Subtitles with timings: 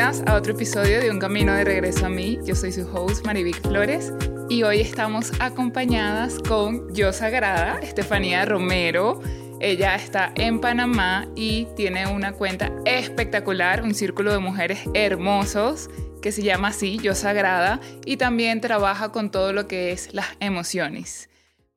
[0.00, 2.38] Bienvenidas a otro episodio de Un Camino de Regreso a mí.
[2.46, 4.14] Yo soy su host Marivic Flores
[4.48, 9.20] y hoy estamos acompañadas con Yo Sagrada, Estefanía Romero.
[9.60, 15.90] Ella está en Panamá y tiene una cuenta espectacular, un círculo de mujeres hermosos
[16.22, 20.28] que se llama así, Yo Sagrada, y también trabaja con todo lo que es las
[20.40, 21.28] emociones.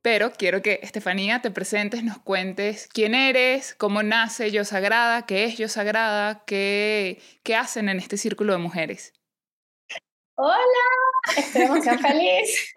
[0.04, 5.46] Pero quiero que Estefanía te presentes, nos cuentes quién eres, cómo nace Yo Sagrada, qué
[5.46, 9.14] es Yo Sagrada, qué, qué hacen en este círculo de mujeres.
[10.36, 10.58] Hola,
[11.38, 12.74] estoy demasiado feliz.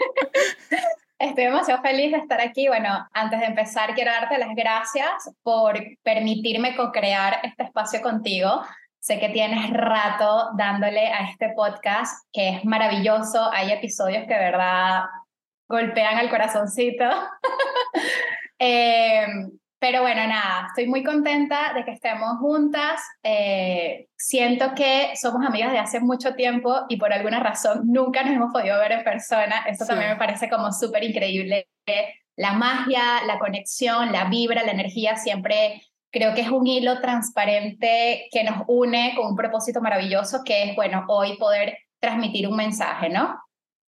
[1.19, 2.69] Estoy demasiado feliz de estar aquí.
[2.69, 8.63] Bueno, antes de empezar, quiero darte las gracias por permitirme co-crear este espacio contigo.
[9.01, 13.51] Sé que tienes rato dándole a este podcast, que es maravilloso.
[13.51, 15.05] Hay episodios que de verdad
[15.69, 17.05] golpean al corazoncito.
[18.59, 19.27] eh,
[19.79, 23.01] pero bueno, nada, estoy muy contenta de que estemos juntas.
[23.23, 28.35] Eh, siento que somos amigas de hace mucho tiempo y por alguna razón nunca nos
[28.35, 29.65] hemos podido ver en persona.
[29.69, 31.69] Eso también me parece como súper increíble.
[32.37, 38.29] La magia, la conexión, la vibra, la energía siempre creo que es un hilo transparente
[38.31, 43.11] que nos une con un propósito maravilloso que es, bueno, hoy poder transmitir un mensaje,
[43.11, 43.39] ¿no?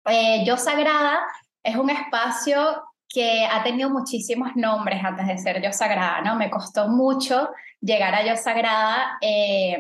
[0.07, 1.21] Eh, Yo Sagrada
[1.65, 6.37] es un espacio que ha tenido muchísimos nombres antes de ser Yo Sagrada, ¿no?
[6.37, 7.49] Me costó mucho
[7.81, 9.19] llegar a Yo Sagrada.
[9.21, 9.79] Eh,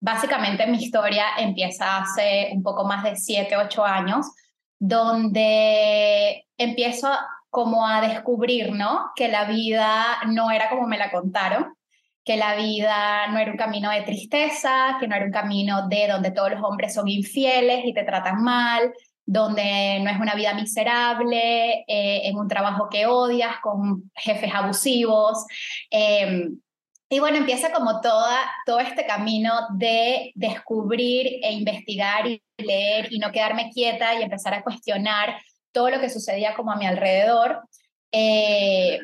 [0.00, 4.26] básicamente mi historia empieza hace un poco más de 7, 8 años,
[4.78, 7.10] donde empiezo
[7.50, 9.10] como a descubrir, ¿no?
[9.16, 11.74] Que la vida no era como me la contaron,
[12.22, 16.06] que la vida no era un camino de tristeza, que no era un camino de
[16.06, 18.92] donde todos los hombres son infieles y te tratan mal,
[19.30, 25.44] donde no es una vida miserable, eh, en un trabajo que odias, con jefes abusivos.
[25.90, 26.58] Em,
[27.10, 33.18] y bueno, empieza como toda, todo este camino de descubrir e investigar y leer y
[33.18, 35.38] no quedarme quieta y empezar a cuestionar
[35.72, 37.60] todo lo que sucedía como a mi alrededor.
[38.10, 38.98] Eh,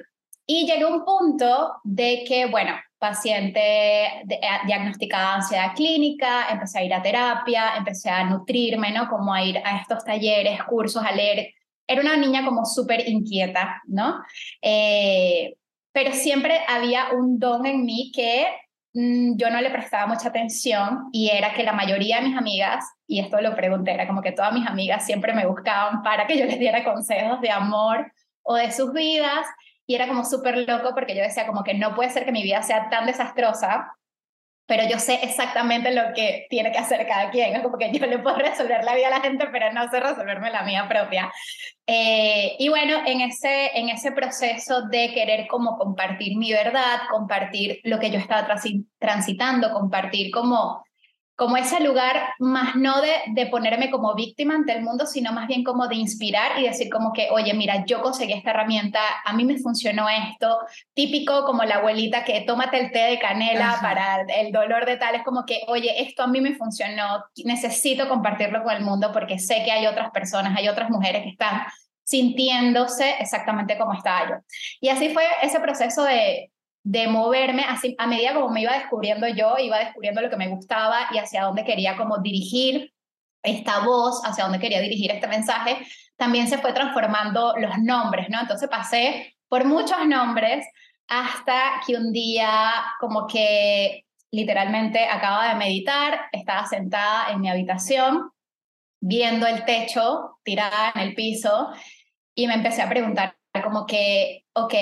[0.46, 2.72] y llegué un punto de que, bueno,
[3.04, 9.10] paciente eh, diagnosticada ansiedad clínica, empecé a ir a terapia, empecé a nutrirme, ¿no?
[9.10, 11.52] Como a ir a estos talleres, cursos, a leer.
[11.86, 14.22] Era una niña como súper inquieta, ¿no?
[14.62, 15.54] Eh,
[15.92, 18.46] pero siempre había un don en mí que
[18.94, 22.86] mm, yo no le prestaba mucha atención y era que la mayoría de mis amigas,
[23.06, 26.38] y esto lo pregunté, era como que todas mis amigas siempre me buscaban para que
[26.38, 28.10] yo les diera consejos de amor
[28.42, 29.46] o de sus vidas
[29.86, 32.42] y era como súper loco porque yo decía como que no puede ser que mi
[32.42, 33.94] vida sea tan desastrosa,
[34.66, 37.54] pero yo sé exactamente lo que tiene que hacer cada quien.
[37.54, 40.00] Es como que yo le puedo resolver la vida a la gente, pero no sé
[40.00, 41.30] resolverme la mía propia.
[41.86, 47.80] Eh, y bueno, en ese, en ese proceso de querer como compartir mi verdad, compartir
[47.84, 48.48] lo que yo estaba
[48.98, 50.82] transitando, compartir como
[51.36, 55.48] como ese lugar más no de, de, ponerme como víctima ante el mundo, sino más
[55.48, 59.32] bien como de inspirar y decir como que, oye, mira, yo conseguí esta herramienta, a
[59.32, 60.58] mí me funcionó esto,
[60.94, 65.16] típico como la abuelita que tómate el té de canela para el dolor de tal,
[65.16, 69.40] es como que, oye, esto a mí me funcionó, necesito compartirlo con el mundo porque
[69.40, 71.62] sé que hay otras personas, hay otras mujeres que están
[72.04, 74.36] sintiéndose exactamente como estaba yo.
[74.80, 76.50] Y así fue ese proceso de,
[76.84, 80.48] de moverme así, a medida como me iba descubriendo yo, iba descubriendo lo que me
[80.48, 82.92] gustaba y hacia dónde quería como dirigir
[83.42, 85.78] esta voz, hacia dónde quería dirigir este mensaje,
[86.16, 88.40] también se fue transformando los nombres, ¿no?
[88.40, 90.66] Entonces pasé por muchos nombres
[91.08, 98.30] hasta que un día como que literalmente acaba de meditar, estaba sentada en mi habitación
[99.00, 101.68] viendo el techo tirada en el piso
[102.34, 104.74] y me empecé a preguntar como que, ok,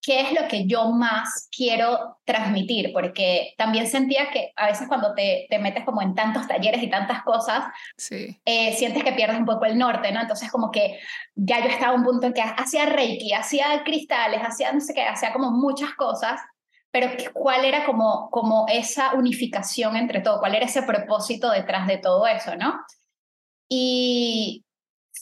[0.00, 5.14] qué es lo que yo más quiero transmitir, porque también sentía que a veces cuando
[5.14, 7.64] te, te metes como en tantos talleres y tantas cosas,
[7.96, 8.40] sí.
[8.44, 10.20] eh, sientes que pierdes un poco el norte, ¿no?
[10.20, 10.98] Entonces como que
[11.34, 14.94] ya yo estaba a un punto en que hacía reiki, hacía cristales, hacía no sé
[14.94, 16.40] qué, hacía como muchas cosas,
[16.90, 21.98] pero cuál era como, como esa unificación entre todo, cuál era ese propósito detrás de
[21.98, 22.78] todo eso, ¿no?
[23.68, 24.64] Y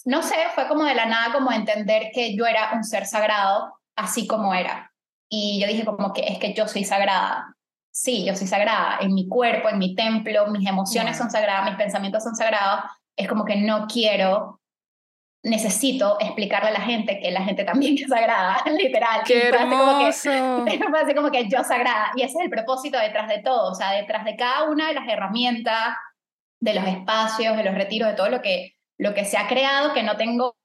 [0.04, 3.75] no sé, fue como de la nada como entender que yo era un ser sagrado
[3.96, 4.92] así como era.
[5.28, 7.54] Y yo dije como que es que yo soy sagrada.
[7.90, 11.76] Sí, yo soy sagrada en mi cuerpo, en mi templo, mis emociones son sagradas, mis
[11.76, 12.84] pensamientos son sagrados.
[13.16, 14.60] Es como que no quiero,
[15.42, 19.22] necesito explicarle a la gente que la gente también es sagrada, literal.
[19.24, 20.64] ¡Qué hermoso!
[20.90, 22.12] Fue así como que yo sagrada.
[22.16, 24.94] Y ese es el propósito detrás de todo, o sea, detrás de cada una de
[24.94, 25.96] las herramientas,
[26.60, 29.92] de los espacios, de los retiros, de todo lo que, lo que se ha creado,
[29.92, 30.56] que no tengo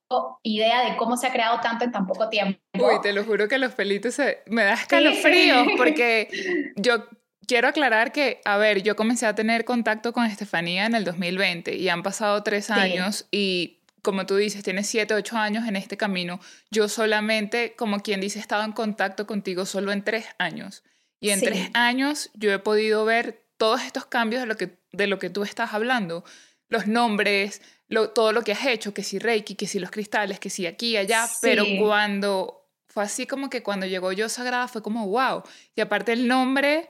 [0.42, 2.60] idea de cómo se ha creado tanto en tan poco tiempo.
[2.74, 4.42] Uy, te lo juro que los pelitos se...
[4.46, 6.28] me da escalofrío porque
[6.76, 7.06] yo
[7.46, 11.76] quiero aclarar que, a ver, yo comencé a tener contacto con Estefanía en el 2020
[11.76, 15.96] y han pasado tres años y como tú dices, tienes siete, ocho años en este
[15.96, 16.40] camino.
[16.70, 20.82] Yo solamente, como quien dice, he estado en contacto contigo solo en tres años.
[21.20, 25.06] Y en tres años yo he podido ver todos estos cambios de lo que, de
[25.06, 26.24] lo que tú estás hablando.
[26.68, 30.40] Los nombres, lo, todo lo que has hecho, que si Reiki, que si los cristales,
[30.40, 31.28] que si aquí, allá.
[31.42, 35.42] Pero cuando fue así como que cuando llegó yo sagrada fue como wow.
[35.76, 36.88] Y aparte el nombre,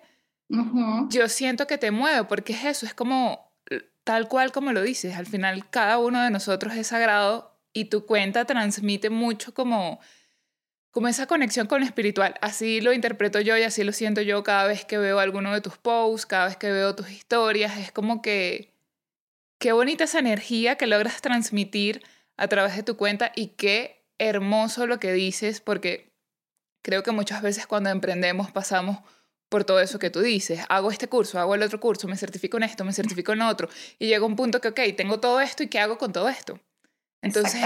[1.08, 3.52] yo siento que te mueve porque es eso, es como
[4.04, 8.06] tal cual como lo dices, al final cada uno de nosotros es sagrado y tu
[8.06, 9.98] cuenta transmite mucho como,
[10.92, 12.34] como esa conexión con lo espiritual.
[12.42, 15.60] Así lo interpreto yo y así lo siento yo cada vez que veo alguno de
[15.60, 17.76] tus posts, cada vez que veo tus historias.
[17.78, 18.71] Es como que
[19.62, 22.02] qué bonita esa energía que logras transmitir
[22.36, 26.12] a través de tu cuenta y qué hermoso lo que dices porque
[26.82, 28.98] creo que muchas veces cuando emprendemos pasamos
[29.48, 30.64] por todo eso que tú dices.
[30.68, 33.68] Hago este curso, hago el otro curso, me certifico en esto, me certifico en otro.
[34.00, 36.58] Y llega un punto que, ok, tengo todo esto y ¿qué hago con todo esto?
[37.20, 37.62] Entonces,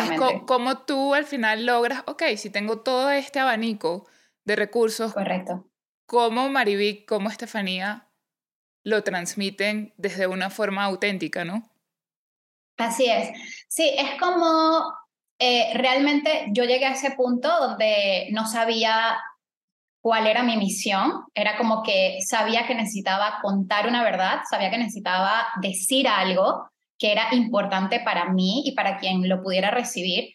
[0.46, 4.06] ¿cómo tú al final logras, ok, si tengo todo este abanico
[4.44, 5.14] de recursos?
[5.14, 5.66] Correcto.
[6.04, 8.10] ¿Cómo Marivic, cómo Estefanía
[8.84, 11.72] lo transmiten desde una forma auténtica, no?
[12.76, 13.30] Así es.
[13.68, 14.92] Sí, es como
[15.38, 19.18] eh, realmente yo llegué a ese punto donde no sabía
[20.00, 21.24] cuál era mi misión.
[21.34, 27.12] Era como que sabía que necesitaba contar una verdad, sabía que necesitaba decir algo que
[27.12, 30.32] era importante para mí y para quien lo pudiera recibir,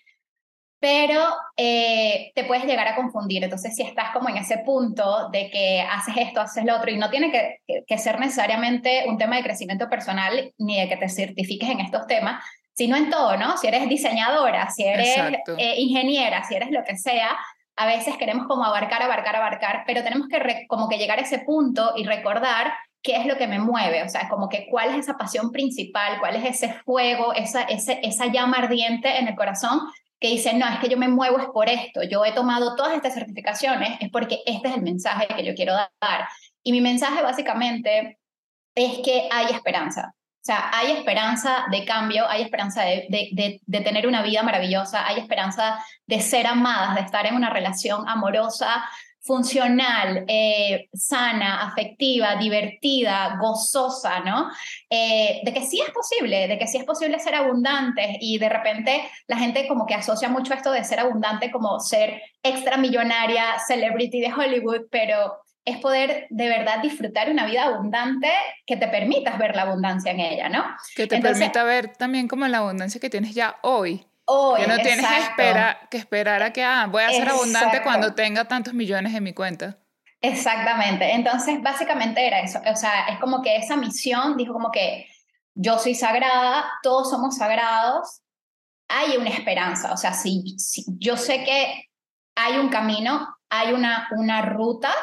[0.81, 1.23] pero
[1.55, 3.43] eh, te puedes llegar a confundir.
[3.43, 6.97] Entonces, si estás como en ese punto de que haces esto, haces lo otro, y
[6.97, 11.07] no tiene que, que, ser necesariamente un tema de crecimiento personal ni de que te
[11.07, 12.43] certifiques en estos temas,
[12.73, 13.57] sino en todo, ¿no?
[13.57, 15.15] Si eres diseñadora, si eres
[15.59, 17.37] eh, ingeniera, si eres lo que sea,
[17.75, 21.39] a veces queremos como abarcar, abarcar, abarcar, pero tenemos que como que llegar a ese
[21.39, 22.73] punto y recordar
[23.03, 26.19] qué es lo que me mueve, o sea, como que cuál es esa pasión principal,
[26.19, 29.79] cuál es ese fuego, esa, ese, esa llama ardiente en el corazón
[30.21, 32.93] que dice, no, es que yo me muevo es por esto, yo he tomado todas
[32.93, 36.27] estas certificaciones, es porque este es el mensaje que yo quiero dar.
[36.63, 38.19] Y mi mensaje básicamente
[38.75, 40.13] es que hay esperanza.
[40.13, 45.83] O sea, hay esperanza de cambio, hay esperanza de, tener una vida maravillosa, hay esperanza
[46.05, 48.87] de ser amadas, de estar en una relación amorosa,
[49.23, 54.49] funcional, eh, sana, afectiva, divertida, gozosa, ¿no?
[54.89, 58.49] Eh, de que sí es posible, de que sí es posible ser abundantes y de
[58.49, 64.21] repente la gente como que asocia mucho esto de ser abundante como ser extramillonaria, celebrity
[64.21, 68.29] de Hollywood, pero es poder de verdad disfrutar una vida abundante
[68.65, 70.65] que te permitas ver la abundancia en ella, ¿no?
[70.95, 74.05] Que te permita ver también como la abundancia que tienes ya hoy.
[74.33, 77.81] Hoy, que no tienes que esperar, que esperar a que, ah, voy a ser abundante
[77.83, 79.77] cuando tenga tantos millones en mi cuenta.
[80.21, 81.11] Exactamente.
[81.13, 82.59] Entonces, básicamente era eso.
[82.65, 85.07] O sea, es como que esa misión dijo como que
[85.53, 88.21] yo soy sagrada, todos somos sagrados,
[88.87, 89.91] hay una esperanza.
[89.91, 91.89] O sea, si, si yo sé que
[92.35, 94.93] hay un camino, hay una, una ruta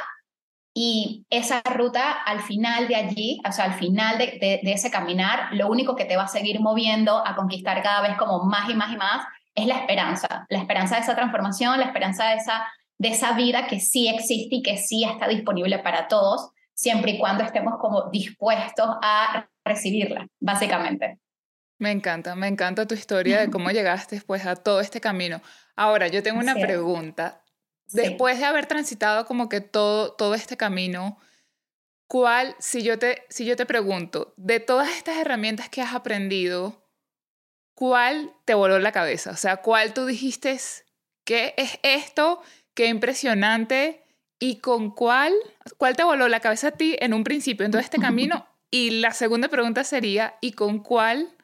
[0.81, 5.67] y esa ruta al final de allí, o sea, al final de, ese caminar, lo
[5.67, 8.93] único que te va a seguir moviendo a conquistar cada vez como más y más
[8.93, 9.27] y más
[9.57, 12.65] es la esperanza, la esperanza de esa transformación, la esperanza de esa,
[12.97, 17.19] de esa vida que sí existe y que sí está disponible para todos, siempre y
[17.19, 21.19] cuando estemos como dispuestos a recibirla, básicamente.
[21.79, 25.41] Me encanta, me encanta tu historia de cómo llegaste después a todo este camino.
[25.75, 27.43] Ahora, yo tengo una pregunta.
[27.93, 31.19] Después de haber transitado como que todo, todo este camino,
[32.07, 36.87] ¿cuál, si yo, te, si yo te pregunto, de todas estas herramientas que has aprendido,
[37.75, 39.31] ¿cuál te voló la cabeza?
[39.31, 40.59] O sea, ¿cuál tú dijiste,
[41.25, 42.43] qué es esto?
[42.75, 44.05] Qué impresionante.
[44.41, 45.35] ¿Y con cuál,
[45.79, 48.47] cuál te voló la cabeza a ti en un principio, en todo este camino?
[48.71, 51.35] Y la segunda pregunta sería, ¿y con cuál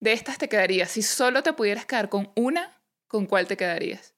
[0.00, 0.90] de estas te quedarías?
[0.90, 4.14] Si solo te pudieras quedar con una, ¿con cuál te quedarías?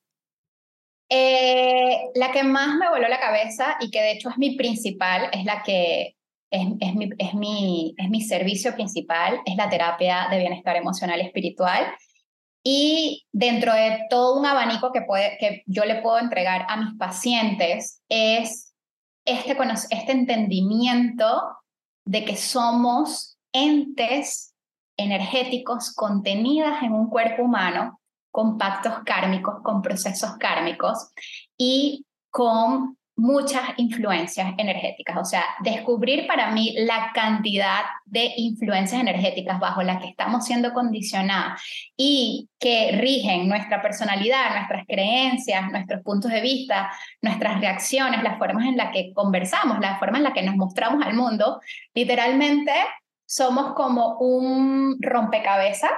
[1.14, 5.28] Eh, la que más me voló la cabeza y que de hecho es mi principal,
[5.35, 6.16] es la que
[6.50, 11.21] es, es, mi, es, mi, es mi servicio principal, es la terapia de bienestar emocional
[11.21, 11.85] y espiritual.
[12.64, 16.97] Y dentro de todo un abanico que, puede, que yo le puedo entregar a mis
[16.97, 18.73] pacientes es
[19.26, 19.54] este,
[19.90, 21.42] este entendimiento
[22.07, 24.54] de que somos entes
[24.97, 28.00] energéticos contenidas en un cuerpo humano
[28.32, 31.12] con pactos kármicos, con procesos kármicos
[31.56, 39.60] y con muchas influencias energéticas, o sea, descubrir para mí la cantidad de influencias energéticas
[39.60, 41.60] bajo las que estamos siendo condicionados
[41.94, 48.66] y que rigen nuestra personalidad, nuestras creencias, nuestros puntos de vista, nuestras reacciones, las formas
[48.66, 51.60] en las que conversamos, la forma en la que nos mostramos al mundo,
[51.94, 52.72] literalmente
[53.26, 55.92] somos como un rompecabezas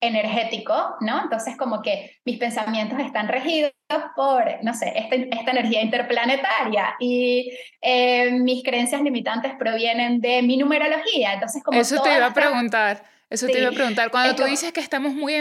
[0.00, 1.22] energético, ¿no?
[1.22, 3.72] Entonces como que mis pensamientos están regidos
[4.14, 7.50] por, no sé, esta, esta energía interplanetaria y
[7.80, 11.34] eh, mis creencias limitantes provienen de mi numerología.
[11.34, 11.80] Entonces como...
[11.80, 13.04] Eso te iba a preguntar.
[13.30, 14.10] Eso te iba a preguntar.
[14.10, 15.34] Cuando tú dices que estamos muy,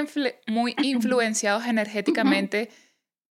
[0.47, 2.69] muy influenciados energéticamente,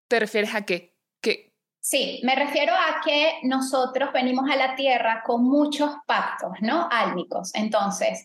[0.08, 0.94] ¿te refieres a qué?
[1.20, 1.52] ¿Qué?
[1.80, 6.88] Sí, me refiero a que nosotros venimos a la Tierra con muchos pactos, ¿no?
[6.90, 7.52] Álmicos.
[7.54, 8.24] Entonces,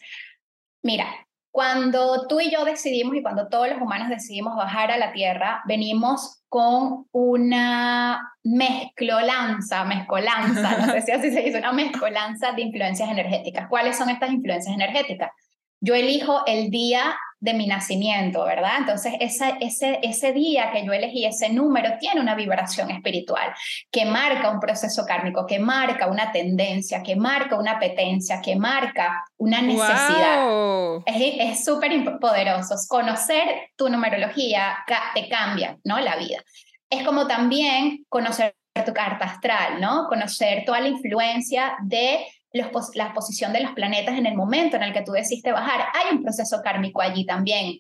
[0.84, 1.08] mira,
[1.51, 5.62] cuando tú y yo decidimos y cuando todos los humanos decidimos bajar a la Tierra,
[5.65, 13.10] venimos con una mezclolanza, mezcolanza, no sé si así se dice, una mezcolanza de influencias
[13.10, 13.68] energéticas.
[13.68, 15.32] ¿Cuáles son estas influencias energéticas?
[15.82, 18.80] Yo elijo el día de mi nacimiento, ¿verdad?
[18.80, 23.54] Entonces, ese, ese, ese día que yo elegí, ese número, tiene una vibración espiritual
[23.90, 29.24] que marca un proceso kármico, que marca una tendencia, que marca una apetencia, que marca
[29.38, 31.00] una necesidad.
[31.06, 32.76] Es súper poderoso.
[32.90, 34.78] Conocer tu numerología
[35.14, 36.00] te cambia, ¿no?
[36.00, 36.44] La vida.
[36.90, 38.54] Es como también conocer
[38.86, 40.08] tu carta astral, ¿no?
[40.08, 44.94] Conocer toda la influencia de la posición de los planetas en el momento en el
[44.94, 45.88] que tú decidiste bajar.
[45.94, 47.79] Hay un proceso kármico allí también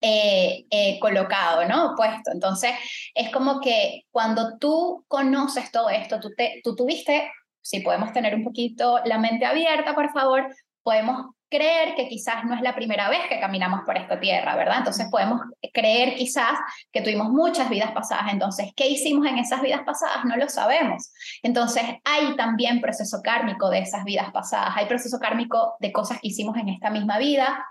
[0.00, 1.94] eh, eh, colocado, ¿no?
[1.94, 2.30] Puesto.
[2.32, 2.72] Entonces,
[3.14, 8.34] es como que cuando tú conoces todo esto, tú, te, tú tuviste, si podemos tener
[8.34, 10.48] un poquito la mente abierta, por favor,
[10.82, 14.78] podemos creer que quizás no es la primera vez que caminamos por esta tierra, ¿verdad?
[14.78, 15.40] Entonces podemos
[15.72, 16.58] creer quizás
[16.92, 18.32] que tuvimos muchas vidas pasadas.
[18.32, 20.24] Entonces, ¿qué hicimos en esas vidas pasadas?
[20.24, 21.12] No lo sabemos.
[21.42, 24.74] Entonces, hay también proceso kármico de esas vidas pasadas.
[24.76, 27.66] Hay proceso kármico de cosas que hicimos en esta misma vida,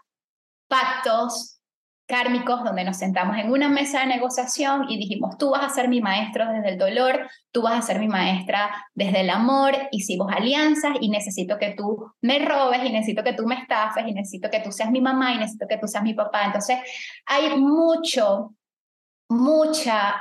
[0.67, 1.59] pactos,
[2.10, 5.88] kármicos donde nos sentamos en una mesa de negociación y dijimos, tú vas a ser
[5.88, 10.32] mi maestro desde el dolor, tú vas a ser mi maestra desde el amor, hicimos
[10.36, 14.50] alianzas y necesito que tú me robes y necesito que tú me estafes y necesito
[14.50, 16.46] que tú seas mi mamá y necesito que tú seas mi papá.
[16.46, 16.80] Entonces,
[17.28, 18.56] hay mucho,
[19.30, 20.20] mucha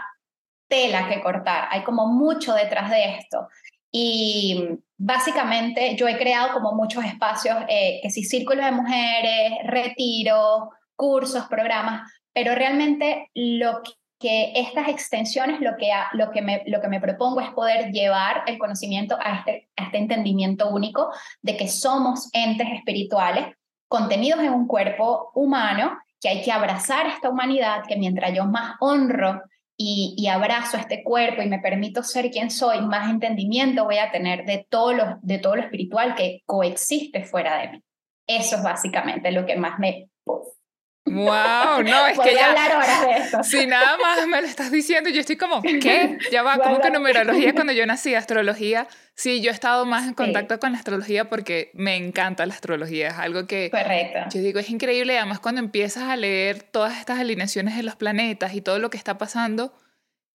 [0.68, 3.48] tela que cortar, hay como mucho detrás de esto.
[3.90, 4.62] Y
[4.98, 11.46] básicamente yo he creado como muchos espacios, eh, que si círculos de mujeres, retiro, cursos,
[11.48, 13.80] programas, pero realmente lo
[14.18, 18.42] que estas extensiones lo que, lo, que me, lo que me propongo es poder llevar
[18.46, 23.54] el conocimiento a este, a este entendimiento único de que somos entes espirituales
[23.86, 28.74] contenidos en un cuerpo humano, que hay que abrazar esta humanidad, que mientras yo más
[28.80, 29.40] honro
[29.76, 34.10] y, y, abrazo este cuerpo y me permito ser quien soy, más entendimiento voy a
[34.10, 37.82] tener de todo, lo, de todo lo espiritual que coexiste fuera de mí.
[38.26, 40.08] Eso es básicamente lo que más me
[41.10, 42.50] Wow, no, es que ya.
[42.50, 43.42] hablar ahora de esto.
[43.44, 46.18] Si nada más me lo estás diciendo, yo estoy como, ¿qué?
[46.30, 48.86] Ya va, como que numerología cuando yo nací, astrología.
[49.14, 53.08] Sí, yo he estado más en contacto con la astrología porque me encanta la astrología.
[53.08, 53.70] Es algo que.
[53.70, 54.20] Correcto.
[54.32, 55.18] Yo digo, es increíble.
[55.18, 58.96] Además, cuando empiezas a leer todas estas alineaciones de los planetas y todo lo que
[58.96, 59.72] está pasando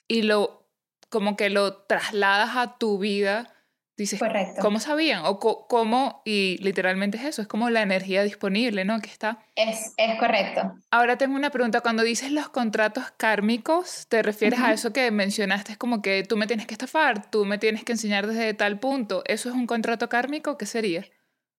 [0.08, 0.66] y lo.
[1.08, 3.52] como que lo trasladas a tu vida
[4.00, 4.62] Dices, Correcto.
[4.62, 5.26] ¿cómo sabían?
[5.26, 8.98] O cómo, y literalmente es eso, es como la energía disponible, ¿no?
[8.98, 9.40] Que está.
[9.54, 10.72] Es, es correcto.
[10.90, 15.72] Ahora tengo una pregunta, cuando dices los contratos kármicos, ¿te refieres a eso que mencionaste?
[15.72, 18.78] Es como que tú me tienes que estafar, tú me tienes que enseñar desde tal
[18.78, 19.22] punto.
[19.26, 20.56] ¿Eso es un contrato kármico?
[20.56, 21.04] ¿Qué sería?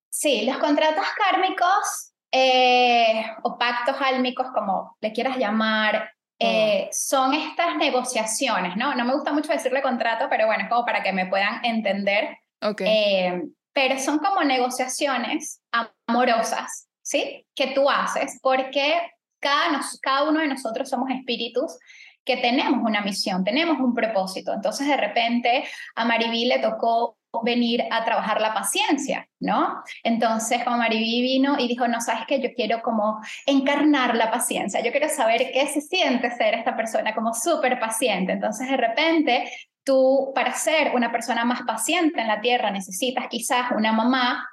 [0.10, 6.10] Sí, los contratos kármicos eh, o pactos álmicos, como le quieras llamar,
[6.42, 8.96] eh, son estas negociaciones, ¿no?
[8.96, 12.38] No me gusta mucho decirle contrato, pero bueno, es como para que me puedan entender.
[12.62, 12.88] Okay.
[12.88, 13.44] Eh,
[13.74, 15.62] pero son como negociaciones
[16.08, 17.46] amorosas, ¿sí?
[17.56, 19.00] Que tú haces porque
[19.40, 21.78] cada, cada uno de nosotros somos espíritus
[22.24, 24.54] que tenemos una misión, tenemos un propósito.
[24.54, 25.64] Entonces, de repente,
[25.96, 29.82] a Mariví le tocó venir a trabajar la paciencia, ¿no?
[30.04, 34.92] Entonces, Mariví vino y dijo, no, sabes que yo quiero como encarnar la paciencia, yo
[34.92, 38.34] quiero saber qué se siente ser esta persona como súper paciente.
[38.34, 39.52] Entonces, de repente,
[39.84, 44.48] tú para ser una persona más paciente en la tierra necesitas quizás una mamá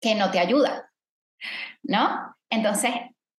[0.00, 0.90] que no te ayuda,
[1.82, 2.36] ¿no?
[2.50, 2.92] Entonces,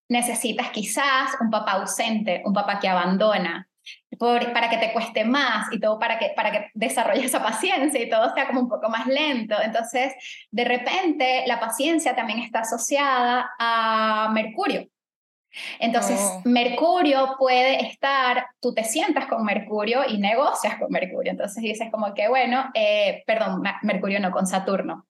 [0.10, 3.68] necesitas quizás un papá ausente, un papá que abandona,
[4.18, 8.10] para que te cueste más y todo para que, para que desarrolles esa paciencia y
[8.10, 9.56] todo sea como un poco más lento.
[9.62, 10.14] Entonces,
[10.52, 14.88] de repente, la paciencia también está asociada a Mercurio.
[15.80, 16.42] Entonces, Oh.
[16.46, 21.32] Mercurio puede estar, tú te sientas con Mercurio y negocias con Mercurio.
[21.32, 25.06] Entonces dices como que, bueno, eh, perdón, Mercurio no, con Saturno.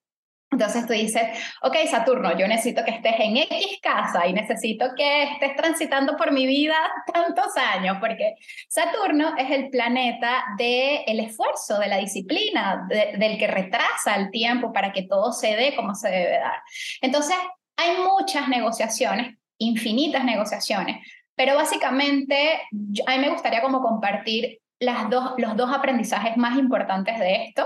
[0.54, 1.24] Entonces tú dices,
[1.62, 6.32] ok, Saturno, yo necesito que estés en X casa y necesito que estés transitando por
[6.32, 6.76] mi vida
[7.14, 8.36] tantos años, porque
[8.70, 14.72] Saturno es el planeta del esfuerzo, de la disciplina, de- del que retrasa el tiempo
[14.72, 16.62] para que todo se dé como se debe dar.
[17.02, 17.36] Entonces,
[17.76, 20.98] hay muchas negociaciones, infinitas negociaciones,
[21.36, 26.58] pero básicamente yo- a mí me gustaría como compartir las dos, los dos aprendizajes más
[26.58, 27.66] importantes de esto.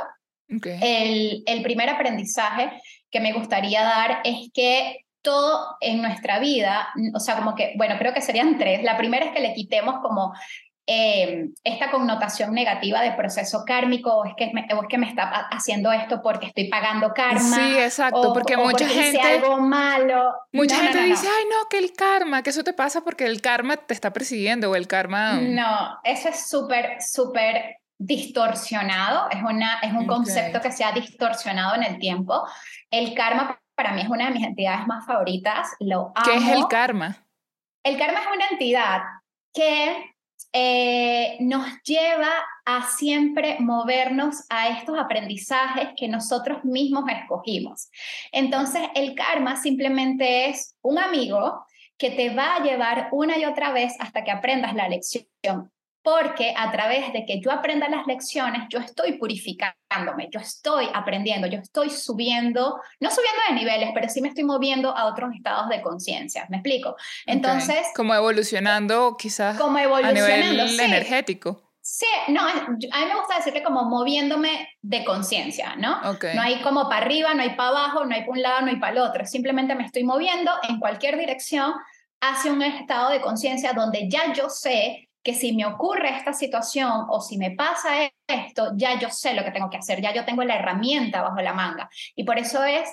[0.55, 0.67] Ok.
[0.81, 2.71] El, el primer aprendizaje
[3.11, 7.95] que me gustaría dar es que todo en nuestra vida, o sea, como que, bueno,
[7.97, 8.83] creo que serían tres.
[8.83, 10.33] La primera es que le quitemos como
[10.89, 15.09] eh, esta connotación negativa de proceso kármico, o es, que me, o es que me
[15.09, 17.41] está ha- haciendo esto porque estoy pagando karma.
[17.41, 20.31] Sí, exacto, o- porque o mucha porque hice gente, algo malo.
[20.53, 21.13] mucha No, no, gente no, no.
[21.15, 24.13] dice, ay no, que el karma, que eso te pasa porque el karma te está
[24.13, 25.41] persiguiendo o el karma...
[25.41, 31.75] No, eso es súper, súper distorsionado, es, una, es un concepto que se ha distorsionado
[31.75, 32.47] en el tiempo.
[32.91, 36.25] El karma para mí es una de mis entidades más favoritas, lo amo.
[36.25, 37.25] ¿Qué es el karma?
[37.83, 39.01] El karma es una entidad
[39.53, 40.15] que
[40.53, 42.31] eh, nos lleva
[42.65, 47.89] a siempre movernos a estos aprendizajes que nosotros mismos escogimos.
[48.31, 51.65] Entonces, el karma simplemente es un amigo
[51.97, 55.71] que te va a llevar una y otra vez hasta que aprendas la lección.
[56.07, 61.47] Porque a través de que yo aprenda las lecciones, yo estoy purificándome, yo estoy aprendiendo,
[61.47, 65.67] yo estoy subiendo, no subiendo de niveles, pero sí me estoy moviendo a otros estados
[65.67, 66.45] de conciencia.
[66.47, 66.95] ¿Me explico?
[67.25, 67.95] Entonces, Ok.
[67.97, 70.49] Como evolucionando quizás como a evolucionando.
[70.53, 70.81] nivel sí.
[70.81, 71.73] energético.
[71.81, 75.99] Sí, no, a mí me gusta decirle como moviéndome de conciencia, ¿no?
[76.09, 76.23] Ok.
[76.35, 78.67] No hay como para arriba, no hay para abajo, no hay para un lado, no
[78.67, 79.25] hay para el otro.
[79.25, 81.73] Simplemente me estoy moviendo en cualquier dirección
[82.21, 87.05] hacia un estado de conciencia donde ya yo sé que si me ocurre esta situación
[87.09, 87.89] o si me pasa
[88.25, 91.41] esto, ya yo sé lo que tengo que hacer, ya yo tengo la herramienta bajo
[91.41, 91.89] la manga.
[92.15, 92.87] Y por eso es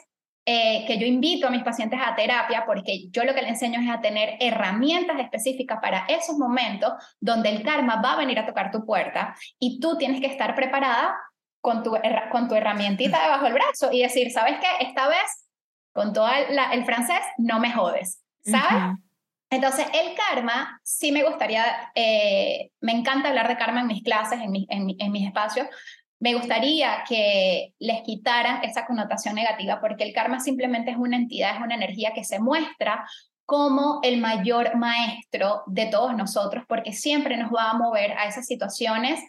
[0.45, 3.81] eh, que yo invito a mis pacientes a terapia porque yo lo que les enseño
[3.81, 8.47] es a tener herramientas específicas para esos momentos donde el karma va a venir a
[8.47, 11.15] tocar tu puerta y tú tienes que estar preparada
[11.61, 11.93] con tu,
[12.33, 14.87] con tu herramientita debajo del brazo y decir, ¿sabes qué?
[14.87, 15.49] Esta vez,
[15.93, 18.83] con todo el, la- el francés, no me jodes, ¿sabes?
[18.83, 19.04] Ujú.
[19.55, 21.65] Entonces, el karma, sí me gustaría,
[21.95, 25.67] eh, me encanta hablar de karma en mis clases, en, mi- en, en mis espacios.
[26.19, 31.57] Me gustaría que les quitaran esa connotación negativa, porque el karma simplemente es una entidad,
[31.57, 33.07] es una energía que se muestra
[33.45, 38.47] como el mayor maestro de todos nosotros, porque siempre nos va a mover a esas
[38.47, 39.21] situaciones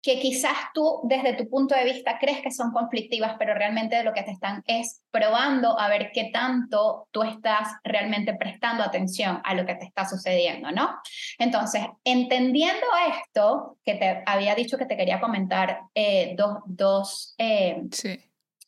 [0.00, 4.12] que quizás tú desde tu punto de vista crees que son conflictivas, pero realmente lo
[4.12, 9.54] que te están es probando a ver qué tanto tú estás realmente prestando atención a
[9.54, 10.96] lo que te está sucediendo, ¿no?
[11.38, 17.82] Entonces, entendiendo esto, que te había dicho que te quería comentar eh, dos, dos eh,
[17.90, 18.18] Sí.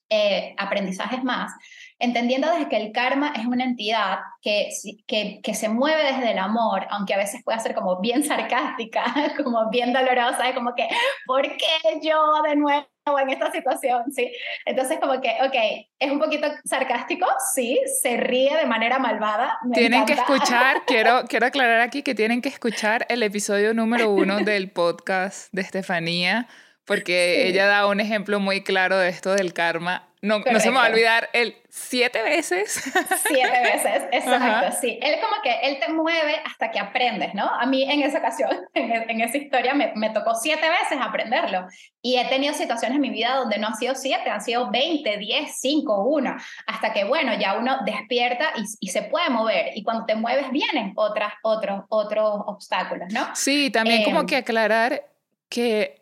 [0.08, 1.52] eh, aprendizajes más,
[2.00, 4.70] entendiendo desde que el karma es una entidad que,
[5.06, 9.04] que, que se mueve desde el amor, aunque a veces pueda ser como bien sarcástica,
[9.44, 10.88] como bien dolorosa, es como que,
[11.26, 12.86] ¿por qué yo de nuevo
[13.20, 14.10] en esta situación?
[14.12, 14.32] ¿Sí?
[14.64, 19.58] Entonces como que, ok, es un poquito sarcástico, sí, se ríe de manera malvada.
[19.64, 24.10] me Tienen que escuchar, quiero, quiero aclarar aquí que tienen que escuchar el episodio número
[24.10, 26.48] uno del podcast de Estefanía,
[26.86, 27.48] porque Sí.
[27.50, 30.06] ella da un ejemplo muy claro de esto del karma.
[30.22, 32.92] No, no se me va a olvidar el siete veces.
[33.26, 34.34] Siete veces, exacto,
[34.66, 34.72] Ajá.
[34.72, 34.98] sí.
[35.00, 37.44] Él como que, él te mueve hasta que aprendes, ¿no?
[37.46, 41.66] A mí en esa ocasión, en, en esa historia, me, me tocó siete veces aprenderlo.
[42.02, 45.16] Y he tenido situaciones en mi vida donde no han sido siete, han sido 20,
[45.16, 49.70] 10, 5, 1, hasta que, bueno, ya uno despierta y, y se puede mover.
[49.74, 53.34] Y cuando te mueves vienen otras, otros, otros obstáculos, ¿no?
[53.34, 54.26] Sí, también como Em.
[54.26, 55.02] que aclarar
[55.48, 55.99] que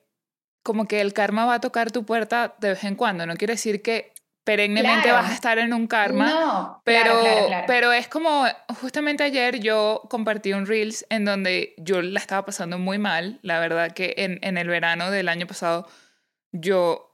[0.68, 3.24] como que el karma va a tocar tu puerta de vez en cuando.
[3.24, 4.12] No quiere decir que
[4.44, 5.22] perennemente Claro.
[5.22, 6.28] vas a estar en un karma.
[6.28, 7.64] No, Pero, claro, claro, claro.
[7.66, 8.44] pero es como,
[8.82, 13.38] justamente ayer yo compartí un Reels en donde yo la estaba pasando muy mal.
[13.40, 15.88] La verdad que en, en el verano del año pasado
[16.52, 17.10] yo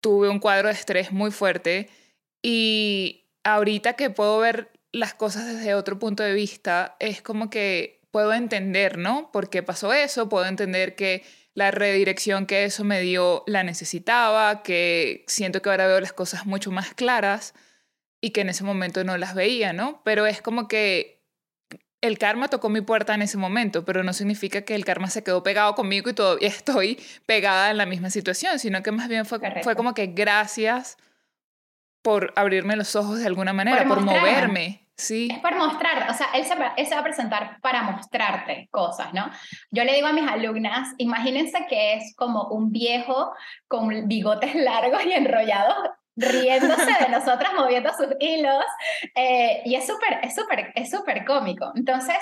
[0.00, 1.88] tuve un cuadro de estrés muy fuerte
[2.42, 8.00] y ahorita que puedo ver las cosas desde otro punto de vista, es como que
[8.12, 9.30] puedo entender, ¿no?
[9.32, 10.28] ¿Por qué pasó eso?
[10.28, 15.86] Puedo entender que la redirección que eso me dio la necesitaba, que siento que ahora
[15.86, 17.54] veo las cosas mucho más claras
[18.20, 20.00] y que en ese momento no las veía, ¿no?
[20.04, 21.22] Pero es como que
[22.00, 25.22] el karma tocó mi puerta en ese momento, pero no significa que el karma se
[25.22, 29.26] quedó pegado conmigo y todavía estoy pegada en la misma situación, sino que más bien
[29.26, 29.62] fue, Correcto.
[29.62, 30.96] fue como que gracias
[32.02, 34.81] por abrirme los ojos de alguna manera, por, moverme.
[34.96, 35.28] Sí.
[35.32, 39.30] Es por mostrar, o sea, él se, él va a presentar para mostrarte cosas, ¿no?
[39.70, 43.32] Yo le digo a mis alumnas, imagínense que es como un viejo
[43.68, 48.64] con bigotes largos y enrollados riéndose de nosotras, moviendo sus hilos,
[49.14, 51.72] eh, y es súper, es súper, es súper cómico.
[51.74, 52.18] Entonces,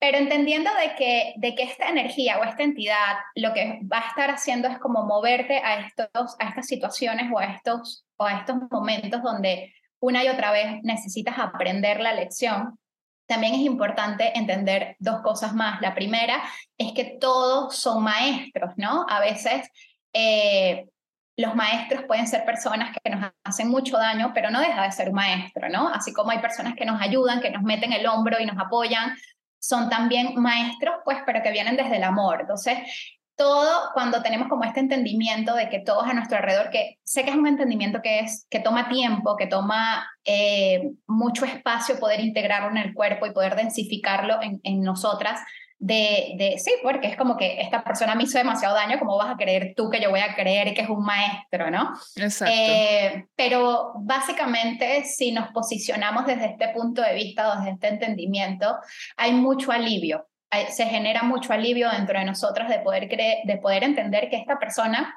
[0.00, 4.08] pero entendiendo de que, de que esta energía o esta entidad lo que va a
[4.08, 8.38] estar haciendo es como moverte a, estos, a estas situaciones o a, estos, o a
[8.38, 12.78] estos momentos donde una y otra vez necesitas aprender la lección,
[13.26, 15.80] también es importante entender dos cosas más.
[15.82, 16.42] La primera
[16.78, 19.04] es que todos son maestros, ¿no?
[19.08, 19.68] A veces
[20.14, 20.86] eh,
[21.36, 25.10] los maestros pueden ser personas que nos hacen mucho daño, pero no deja de ser
[25.10, 25.88] un maestro, ¿no?
[25.88, 29.14] Así como hay personas que nos ayudan, que nos meten el hombro y nos apoyan,
[29.60, 32.40] son también maestros, pues, pero que vienen desde el amor.
[32.40, 32.78] Entonces,
[33.38, 37.30] todo cuando tenemos como este entendimiento de que todos a nuestro alrededor, que sé que
[37.30, 42.70] es un entendimiento que, es, que toma tiempo, que toma eh, mucho espacio poder integrarlo
[42.70, 45.40] en el cuerpo y poder densificarlo en, en nosotras,
[45.80, 49.32] de, de, sí, porque es como que esta persona me hizo demasiado daño, ¿cómo vas
[49.32, 51.92] a creer tú que yo voy a creer que es un maestro, ¿no?
[52.16, 52.52] Exacto.
[52.52, 58.76] Eh, pero básicamente, si nos posicionamos desde este punto de vista, desde este entendimiento,
[59.16, 60.26] hay mucho alivio.
[60.70, 65.14] Se genera mucho alivio dentro de nosotros de poder, de poder entender que esta persona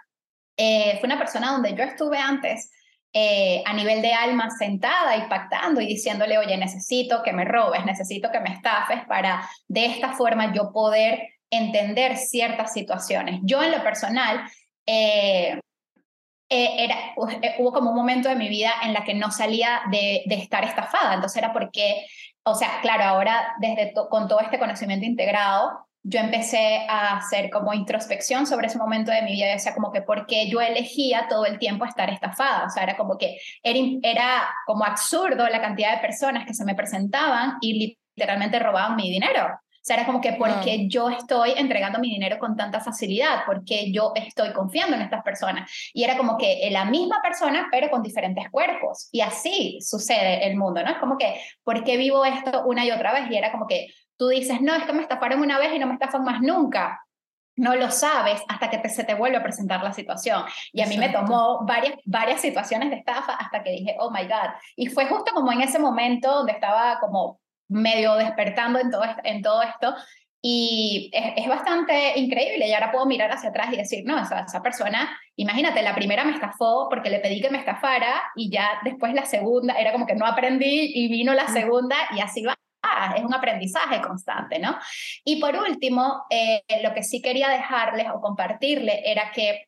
[0.57, 2.71] eh, fue una persona donde yo estuve antes,
[3.13, 7.83] eh, a nivel de alma sentada y pactando y diciéndole, oye, necesito que me robes,
[7.83, 13.39] necesito que me estafes para de esta forma yo poder entender ciertas situaciones.
[13.43, 14.41] Yo en lo personal,
[14.85, 15.59] eh,
[16.53, 20.23] eh, era, hubo como un momento de mi vida en la que no salía de,
[20.25, 22.05] de estar estafada, entonces era porque,
[22.43, 27.73] o sea, claro, ahora desde con todo este conocimiento integrado, yo empecé a hacer como
[27.73, 31.45] introspección sobre ese momento de mi vida, o sea, como que porque yo elegía todo
[31.45, 35.95] el tiempo estar estafada, o sea, era como que era, era como absurdo la cantidad
[35.95, 39.57] de personas que se me presentaban y literalmente robaban mi dinero.
[39.81, 43.91] O sea, era como que porque yo estoy entregando mi dinero con tanta facilidad, porque
[43.91, 45.71] yo estoy confiando en estas personas.
[45.93, 49.09] Y era como que la misma persona, pero con diferentes cuerpos.
[49.11, 50.91] Y así sucede el mundo, ¿no?
[50.91, 53.31] Es como que, ¿por qué vivo esto una y otra vez?
[53.31, 53.87] Y era como que,
[54.21, 57.03] Tú dices, no, es que me estafaron una vez y no me estafan más nunca.
[57.55, 60.43] No lo sabes hasta que se te vuelve a presentar la situación.
[60.71, 64.25] Y a mí me tomó varias, varias situaciones de estafa hasta que dije, oh my
[64.25, 64.51] God.
[64.75, 67.40] Y fue justo como en ese momento donde estaba como
[67.71, 69.95] medio despertando en todo, en todo esto.
[70.43, 72.67] Y es, bastante increíble.
[72.67, 76.23] Y ahora puedo mirar hacia atrás y decir, no, esa, esa persona, imagínate, la primera
[76.23, 80.07] me estafó porque le pedí que me estafara y ya después la segunda era como
[80.07, 82.55] que no aprendí y vino la segunda y así va
[83.15, 84.77] es un aprendizaje constante, ¿no?
[85.23, 89.67] Y por último, eh, lo que sí quería dejarles o compartirles era que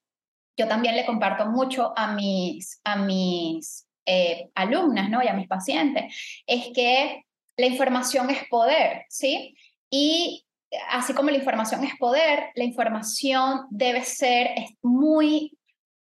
[0.58, 5.24] yo también le comparto mucho a mis, a mis eh, alumnas, ¿no?
[5.24, 7.24] Y a mis pacientes, es que
[7.58, 9.56] la información es poder, ¿sí?
[9.90, 10.46] Y
[10.90, 14.50] así como la información es poder, la información debe ser
[14.82, 15.58] muy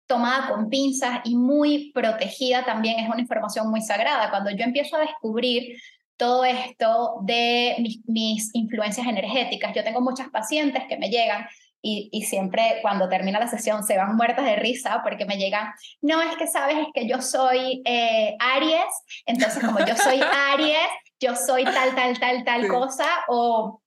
[0.06, 4.30] tomada con pinzas y muy protegida también, es una información muy sagrada.
[4.30, 5.76] Cuando yo empiezo a descubrir
[6.20, 7.76] todo esto de
[8.06, 9.74] mis, influencias energéticas.
[9.74, 11.46] Yo tengo muchas pacientes que me llegan
[11.80, 15.72] y, y, siempre cuando termina la sesión se van muertas de risa porque me llegan,
[16.02, 18.92] no, es que sabes, es que yo soy eh, Aries,
[19.24, 20.20] entonces como yo soy
[20.52, 23.80] Aries, yo soy tal, tal, tal, tal cosa, o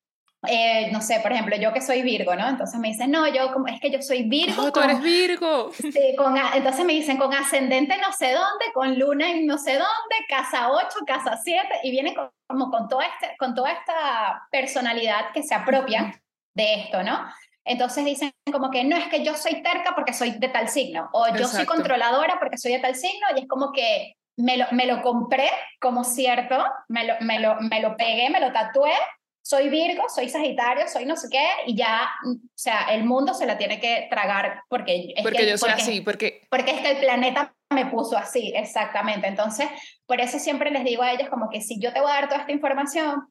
[0.48, 2.48] eh, no sé, por ejemplo, yo que soy Virgo, ¿no?
[2.50, 4.64] Entonces me dicen, no, yo como, es que yo soy Virgo.
[4.64, 5.72] No, tú eres Virgo.
[5.74, 9.74] Sí, con, entonces me dicen, con ascendente no sé dónde, con luna en no sé
[9.74, 12.14] dónde, casa 8, casa 7, y viene
[12.48, 16.22] como con, todo este, con toda esta personalidad que se apropia
[16.54, 17.26] de esto, ¿no?
[17.66, 21.10] Entonces dicen como que no es que yo soy terca porque soy de tal signo,
[21.14, 24.66] o yo soy controladora porque soy de tal signo, y es como que me lo,
[24.72, 28.94] me lo compré como cierto, me lo, me, lo, me lo pegué, me lo tatué,
[29.42, 33.46] soy Virgo, soy Sagitario, soy no sé qué, y ya, o sea, el mundo se
[33.46, 35.14] la tiene que tragar porque...
[35.16, 36.42] Es porque que, yo soy así, porque...
[36.50, 39.28] Porque es que el planeta me puso así, exactamente.
[39.28, 39.68] Entonces,
[40.06, 42.30] por eso siempre les digo a ellos como que si yo te voy a dar
[42.30, 43.28] toda esta información,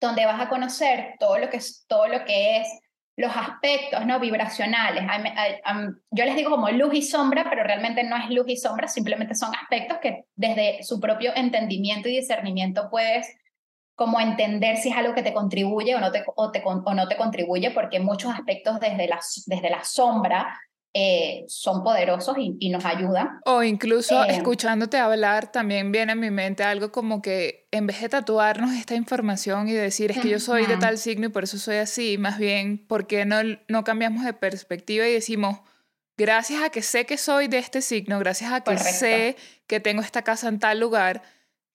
[0.00, 2.81] donde vas a conocer todo lo que es, todo lo que es
[3.22, 5.04] los aspectos no vibracionales.
[6.10, 9.36] Yo les digo como luz y sombra, pero realmente no es luz y sombra, simplemente
[9.36, 13.32] son aspectos que desde su propio entendimiento y discernimiento puedes
[13.94, 17.70] como entender si es algo que te contribuye o no te, o, no te contribuye,
[17.70, 20.58] porque muchos aspectos desde la, desde la sombra
[20.94, 23.40] eh, son poderosos y, nos ayudan.
[23.46, 28.02] O incluso eh, escuchándote hablar, también viene a mi mente algo como que en vez
[28.02, 31.44] de tatuarnos esta información y decir es que yo soy de tal signo y por
[31.44, 35.60] eso soy así, más bien, ¿por qué no, no cambiamos de perspectiva y decimos,
[36.18, 40.02] gracias a que sé que soy de este signo, gracias a que sé que tengo
[40.02, 41.22] esta casa en tal lugar,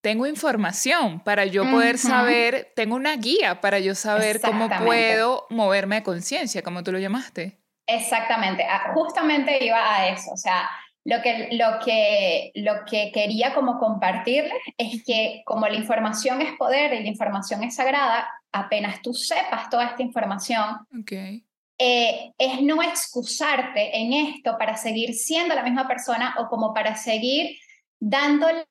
[0.01, 5.97] tengo información para yo poder saber, tengo una guía para yo saber cómo puedo moverme
[5.97, 7.57] a conciencia, como tú lo llamaste.
[7.87, 10.69] Exactamente, ah, justamente iba a eso, o sea,
[11.05, 16.51] lo que, lo que, lo que quería como compartirles es que como la información es
[16.57, 21.45] poder y la información es sagrada, apenas tú sepas toda esta información, okay.
[21.79, 26.95] Eh, es no excusarte en esto para seguir siendo la misma persona o como para
[26.95, 27.55] seguir
[27.99, 28.65] dándole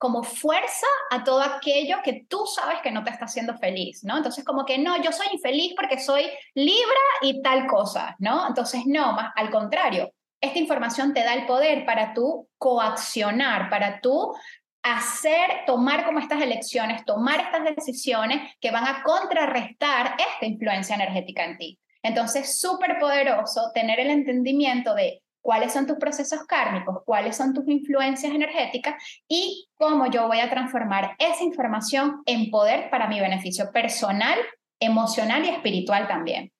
[0.00, 4.16] como fuerza a todo aquello que tú sabes que no te está haciendo feliz, ¿no?
[4.16, 8.48] Entonces como que no, yo soy infeliz porque soy libra y tal cosa, ¿no?
[8.48, 10.10] Entonces no, más al contrario,
[10.40, 14.34] esta información te da el poder para tú coaccionar, para tú
[14.82, 21.44] hacer, tomar como estas elecciones, tomar estas decisiones que van a contrarrestar esta influencia energética
[21.44, 21.78] en ti.
[22.02, 27.66] Entonces, súper poderoso tener el entendimiento de cuáles son tus procesos kármicos, cuáles son tus
[27.68, 33.70] influencias energéticas y cómo yo voy a transformar esa información en poder para mi beneficio
[33.72, 34.38] personal,
[34.80, 36.52] emocional y espiritual también.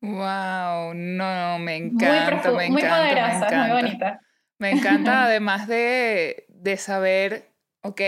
[0.00, 4.20] Wow, no, me encanta, muy, me muy poderosa, muy bonita.
[4.58, 8.00] Me encanta además de, de saber, ok,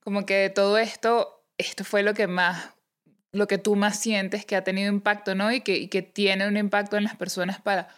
[0.00, 2.74] como que de todo esto, esto fue lo que más
[3.32, 5.52] lo que tú más sientes que ha tenido impacto, ¿no?
[5.52, 7.88] Y que, y que tiene un impacto en las personas para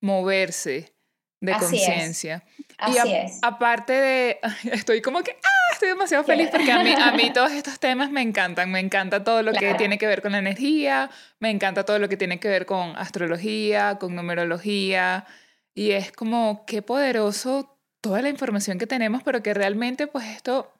[0.00, 0.95] moverse
[1.40, 2.44] de conciencia.
[2.78, 3.38] Así es.
[3.42, 4.40] Aparte de,
[4.72, 8.10] estoy como que, ah, estoy demasiado feliz porque a mí, a mí todos estos temas
[8.10, 8.70] me encantan.
[8.70, 12.08] Me encanta todo lo que tiene que ver con la energía, me encanta todo lo
[12.08, 15.26] que tiene que ver con astrología, con numerología.
[15.74, 20.72] Y es como, qué poderoso toda la información que tenemos, pero que realmente pues esto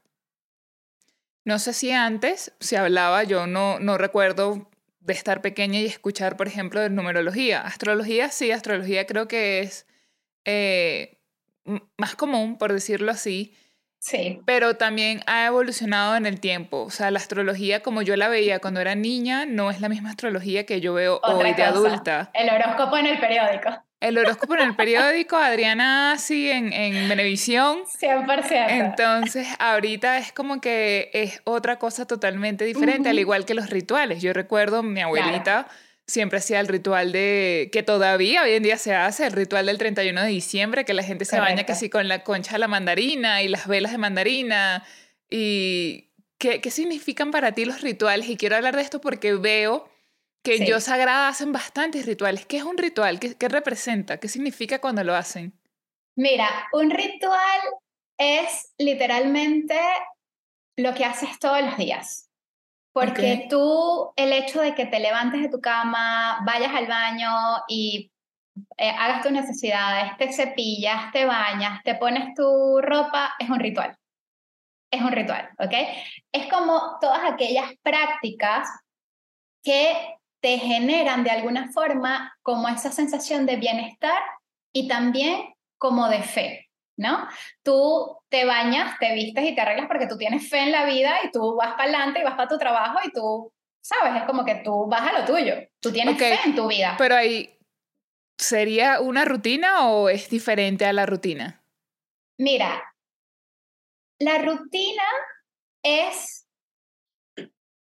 [1.47, 6.37] no sé si antes se hablaba, yo no, no recuerdo de estar pequeña y escuchar,
[6.37, 7.61] por ejemplo, de numerología.
[7.61, 9.87] Astrología, sí, astrología creo que es
[10.47, 11.19] eh,
[11.97, 13.55] más común, por decirlo así.
[13.99, 14.41] Sí.
[14.47, 16.83] Pero también ha evolucionado en el tiempo.
[16.83, 20.11] O sea, la astrología como yo la veía cuando era niña no es la misma
[20.11, 22.31] astrología que yo veo hoy de adulta.
[22.33, 23.83] El horóscopo en el periódico.
[23.99, 27.79] El horóscopo en el periódico, Adriana sí en, en Venevisión.
[27.87, 28.67] 100%.
[28.69, 34.23] Entonces, ahorita es como que es otra cosa totalmente diferente, al igual que los rituales.
[34.23, 35.67] Yo recuerdo mi abuelita
[36.07, 39.79] siempre hacía el ritual de, que todavía hoy en día se hace, el ritual del
[39.79, 43.43] 31 de diciembre, que la gente se baña casi con la concha de la mandarina
[43.43, 44.85] y las velas de mandarina.
[45.29, 48.29] ¿Y qué, qué significan para ti los rituales?
[48.29, 49.89] Y quiero hablar de esto porque veo
[50.43, 52.47] que yo Sagrada hacen bastantes rituales.
[52.47, 53.19] ¿Qué es un ritual?
[53.19, 54.19] ¿Qué, ¿Qué, representa?
[54.19, 55.59] ¿Qué significa cuando lo hacen?
[56.15, 57.61] Mira, un ritual
[58.17, 59.77] es literalmente
[60.77, 62.26] lo que haces todos los días.
[62.97, 67.31] Porque tú, el hecho de que te levantes de tu cama, vayas al baño
[67.69, 68.11] y
[68.79, 73.99] eh, hagas tus necesidades, te cepillas, te bañas, te pones tu ropa, es un ritual.
[74.91, 75.75] Es un ritual, ¿ok?
[76.33, 78.67] Es como todas aquellas prácticas
[79.63, 84.23] que te generan de alguna forma como esa sensación de bienestar
[84.73, 86.66] y también como de fe,
[86.97, 87.29] ¿no?
[87.63, 91.19] Tú te bañas, te vistes y te arreglas porque tú tienes fe en la vida
[91.25, 94.17] y tú vas para adelante y vas para tu trabajo y tú, ¿sabes?
[94.17, 96.95] Es como que tú vas a lo tuyo, tú tienes fe en tu vida.
[96.99, 97.59] Pero ahí,
[98.39, 101.63] ¿sería una rutina o es diferente a la rutina?
[102.39, 102.95] Mira,
[104.19, 105.05] la rutina
[105.83, 106.47] es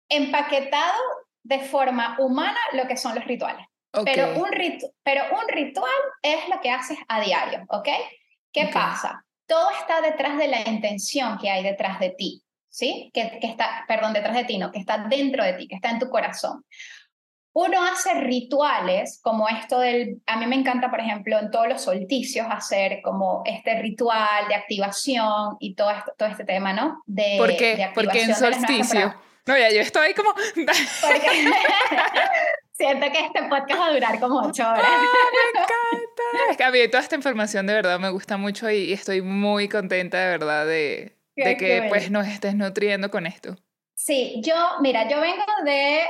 [0.08, 1.02] empaquetado
[1.42, 3.66] de forma humana lo que son los rituales.
[4.04, 4.50] Pero, un
[5.02, 5.90] pero un ritual
[6.20, 7.88] es lo que haces a diario, ¿ok?
[8.56, 9.24] ¿Qué pasa?
[9.46, 13.10] Todo está detrás de la intención que hay detrás de ti, ¿sí?
[13.12, 15.90] Que, que está, perdón, detrás de ti, no, que está dentro de ti, que está
[15.90, 16.64] en tu corazón.
[17.52, 21.82] Uno hace rituales como esto del, a mí me encanta, por ejemplo, en todos los
[21.82, 27.02] solsticios hacer como este ritual de activación y todo, esto, todo este tema, ¿no?
[27.06, 27.90] De, ¿Por qué?
[27.94, 29.14] Porque en solsticio
[29.46, 30.30] no, ya yo estoy como...
[32.72, 34.84] siento que este podcast va a durar como ocho horas.
[34.84, 36.05] Ah, me encanta.
[36.50, 39.68] Es que a mí toda esta información de verdad me gusta mucho y, estoy muy
[39.68, 43.56] contenta de verdad de, de que pues nos estés nutriendo con esto.
[43.94, 46.00] Sí, yo, mira, yo vengo de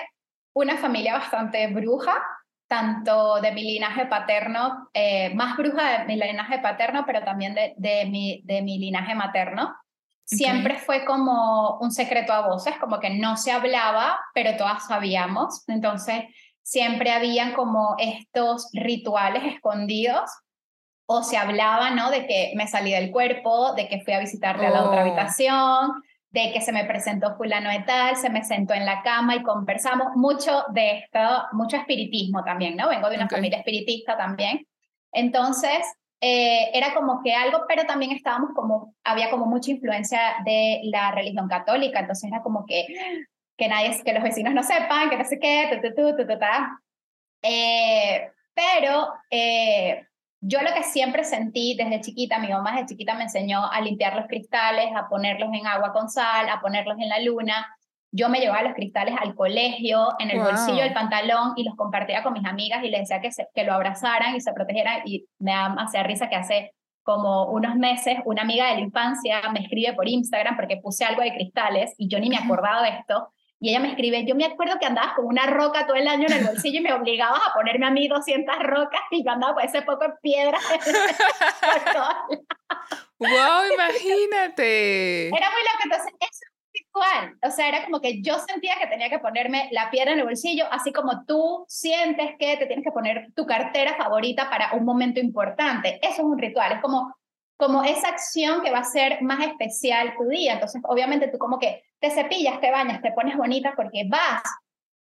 [0.54, 2.20] una familia bastante bruja,
[2.66, 7.74] tanto de mi linaje paterno, eh, más bruja de mi linaje paterno, pero también de,
[7.76, 9.76] de, mi, de mi linaje materno.
[10.24, 15.62] Siempre fue como un secreto a voces, como que no se hablaba, pero todas sabíamos.
[15.68, 16.24] Entonces,
[16.66, 20.28] siempre habían como estos rituales escondidos
[21.06, 22.10] o se hablaba, ¿no?
[22.10, 25.06] De que me salí del cuerpo, de que fui a visitarle a la otra oh.
[25.06, 29.36] habitación, de que se me presentó fulano de tal, se me sentó en la cama
[29.36, 31.20] y conversamos mucho de esto,
[31.52, 32.88] mucho espiritismo también, ¿no?
[32.88, 34.66] Vengo de una familia espiritista también.
[35.12, 35.86] Entonces,
[36.20, 41.12] eh, era como que algo, pero también estábamos como, había como mucha influencia de la
[41.12, 42.86] religión católica, entonces era como que,
[43.56, 46.32] que nadie, que los vecinos no sepan, que no sé qué, tu, tu, tu, tu,
[47.42, 50.06] eh, pero eh,
[50.40, 54.16] yo lo que siempre sentí desde chiquita, mi mamá desde chiquita me enseñó a limpiar
[54.16, 57.66] los cristales, a ponerlos en agua con sal, a ponerlos en la luna.
[58.12, 62.22] Yo me llevaba los cristales al colegio, en el bolsillo del pantalón y los compartía
[62.22, 65.02] con mis amigas y les decía que, que lo abrazaran y se protegieran.
[65.04, 69.60] Y me hacía risa que hace como unos meses una amiga de la infancia me
[69.60, 73.32] escribe por Instagram porque puse algo de cristales y yo ni me acordaba de esto.
[73.58, 76.26] Y ella me escribe, yo me acuerdo que andabas con una roca todo el año
[76.28, 79.54] en el bolsillo y me obligabas a ponerme a mí 200 rocas y yo andaba
[79.54, 80.58] con ese poco de piedra.
[83.18, 83.72] ¡Wow!
[83.72, 85.28] Imagínate.
[85.28, 85.84] Era muy loco.
[85.84, 87.38] Entonces, eso es ritual.
[87.42, 90.26] O sea, era como que yo sentía que tenía que ponerme la piedra en el
[90.26, 94.84] bolsillo, así como tú sientes que te tienes que poner tu cartera favorita para un
[94.84, 95.98] momento importante.
[96.02, 96.72] Eso es un ritual.
[96.72, 97.16] Es como
[97.56, 100.54] como esa acción que va a ser más especial tu día.
[100.54, 104.42] Entonces, obviamente tú como que te cepillas, te bañas, te pones bonita porque vas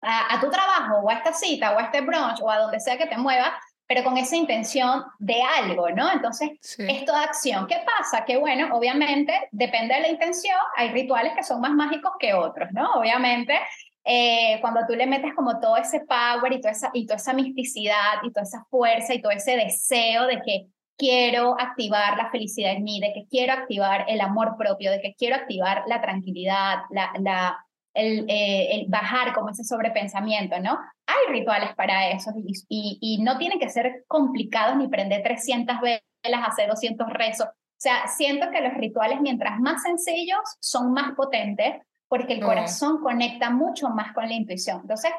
[0.03, 2.99] a, tu trabajo o a esta cita o a este brunch o a donde sea
[2.99, 3.51] que te muevas,
[3.87, 6.11] pero con esa intención de algo, ¿no?
[6.11, 7.67] Entonces, es toda acción.
[7.67, 8.25] ¿Qué pasa?
[8.25, 12.71] Que bueno, obviamente, depende de la intención, hay rituales que son más mágicos que otros,
[12.73, 12.93] ¿no?
[12.95, 13.59] Obviamente,
[14.05, 17.33] eh, cuando tú le metes como todo ese power y toda, esa, y toda esa
[17.33, 20.67] misticidad y toda esa fuerza y todo ese deseo de que
[21.03, 25.17] quiero activar la felicidad en mí, de que quiero activar el amor propio, de que
[25.19, 30.79] quiero activar la tranquilidad, la, la, el, eh, el, bajar como ese sobrepensamiento, ¿no?
[31.07, 32.31] Hay rituales para eso
[32.69, 37.49] y, y, no tienen que ser complicados ni prender 300 velas, hacer 200 rezos.
[37.49, 43.01] O sea, siento que los rituales, mientras más sencillos, son más potentes porque el corazón
[43.03, 44.83] conecta mucho más con la intuición.
[44.83, 45.11] Entonces,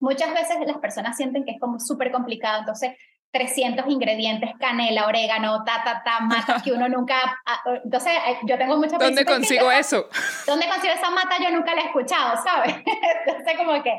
[0.00, 2.60] muchas veces las personas sienten que es como súper complicado.
[2.60, 2.92] Entonces,
[3.30, 7.16] 300 ingredientes, canela, orégano, ta, ta, ta, matas que uno nunca...
[7.44, 8.96] Ah, entonces, eh, yo tengo mucha...
[8.98, 10.08] ¿Dónde consigo eso?
[10.46, 11.36] ¿Dónde consigo esa mata?
[11.42, 12.74] Yo nunca la he escuchado, ¿sabes?
[13.26, 13.96] Entonces, como que...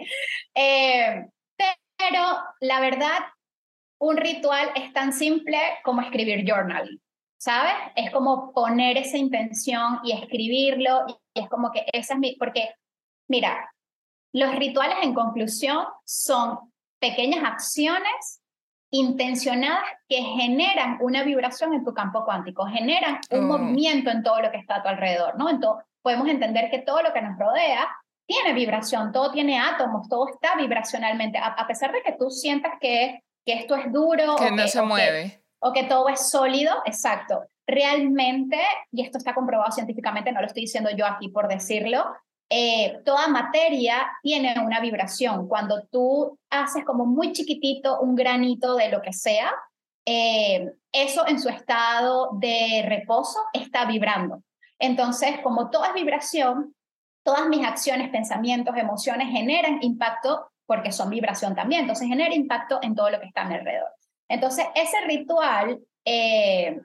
[0.56, 1.26] Eh,
[1.98, 2.22] pero,
[2.62, 3.20] la verdad,
[4.00, 7.00] un ritual es tan simple como escribir journal,
[7.38, 7.74] ¿sabes?
[7.96, 12.36] Es como poner esa intención y escribirlo, y es como que esa es mi...
[12.36, 12.74] Porque,
[13.28, 13.70] mira,
[14.34, 18.42] los rituales en conclusión son pequeñas acciones
[18.92, 23.58] intencionadas que generan una vibración en tu campo cuántico, generan un oh.
[23.58, 25.50] movimiento en todo lo que está a tu alrededor, ¿no?
[25.50, 27.88] Entonces, podemos entender que todo lo que nos rodea
[28.26, 33.24] tiene vibración, todo tiene átomos, todo está vibracionalmente, a, pesar de que tú sientas que,
[33.46, 34.36] que esto es duro.
[34.36, 35.44] Que no se mueve.
[35.60, 37.44] o que todo es sólido, exacto.
[37.68, 38.60] Realmente,
[38.92, 42.06] y esto está comprobado científicamente, no lo estoy diciendo yo aquí por decirlo,
[42.50, 45.48] eh, toda materia tiene una vibración.
[45.48, 49.54] Cuando tú haces como muy chiquitito un granito de lo que sea,
[50.06, 54.42] eh, eso en su estado de reposo está vibrando.
[54.80, 56.74] Entonces, como toda es vibración,
[57.24, 61.82] todas mis acciones, pensamientos, emociones generan impacto porque son vibración también.
[61.82, 63.90] Entonces, genera impacto en todo lo que está a mi alrededor.
[64.28, 66.80] Entonces, ese ritual eh,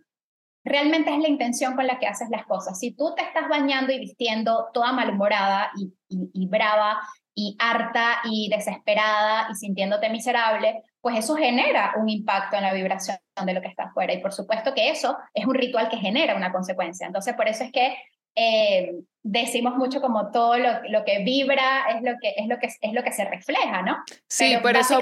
[0.64, 2.78] realmente es la intención con la que haces las cosas.
[2.78, 7.00] Si tú te estás bañando y vistiendo toda malhumorada y, y, brava
[7.34, 13.18] y harta y desesperada y sintiéndote miserable, pues eso genera un impacto en la vibración
[13.44, 14.14] de lo que está afuera.
[14.14, 17.06] Y por supuesto que eso es un ritual que genera una consecuencia.
[17.06, 17.96] Entonces, por eso es que
[18.34, 22.68] eh, decimos mucho como todo lo, lo, que vibra es lo que, es, lo que,
[22.80, 23.98] es lo que se refleja, ¿no?
[24.28, 24.98] Sí, por eso,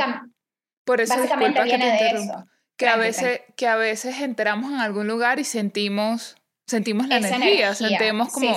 [0.84, 2.44] por eso básicamente viene de eso
[2.76, 7.74] que a veces que a veces entramos en algún lugar y sentimos sentimos la energía,
[7.74, 8.54] sentimos como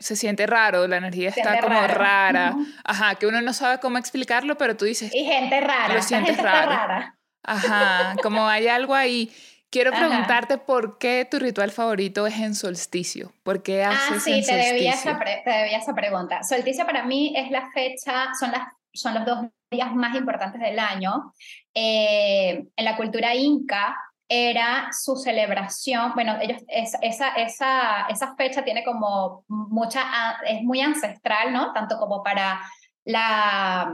[0.00, 4.58] se siente raro, la energía está como rara, ajá, que uno no sabe cómo explicarlo,
[4.58, 7.12] pero tú dices y gente rara, lo sientes raro,
[7.42, 9.32] ajá, como hay algo ahí.
[9.74, 13.32] Quiero preguntarte por qué tu ritual favorito es en solsticio.
[13.42, 16.44] ¿Por qué ah, haces ah, sí, te debía, esa te debía esa pregunta.
[16.44, 20.78] Solsticio para mí es la fecha, son, las, son los dos días más importantes del
[20.78, 21.32] año.
[21.74, 23.96] Eh, en la cultura inca
[24.28, 30.02] era su celebración, bueno, ellos, esa, esa, esa fecha tiene como mucha,
[30.46, 31.72] es muy ancestral, ¿no?
[31.72, 32.60] Tanto como para
[33.04, 33.92] la,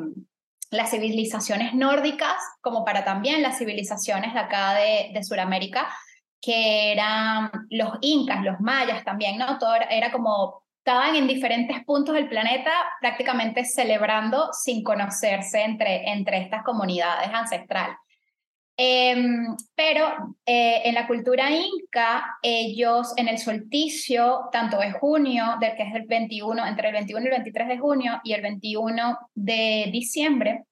[0.70, 5.88] las civilizaciones nórdicas, como para también las civilizaciones de acá de, de Sudamérica,
[6.40, 9.59] que eran los incas, los mayas también, ¿no?
[9.59, 16.39] Todo era como estaban en diferentes puntos del planeta prácticamente celebrando sin conocerse entre, entre
[16.39, 17.97] estas comunidades ancestrales.
[18.83, 20.07] Em, pero
[20.47, 25.95] eh, en la cultura inca, ellos en el solsticio, tanto de junio, del que es
[25.95, 30.64] el 21, entre el 21 y el 23 de junio y el 21 de diciembre,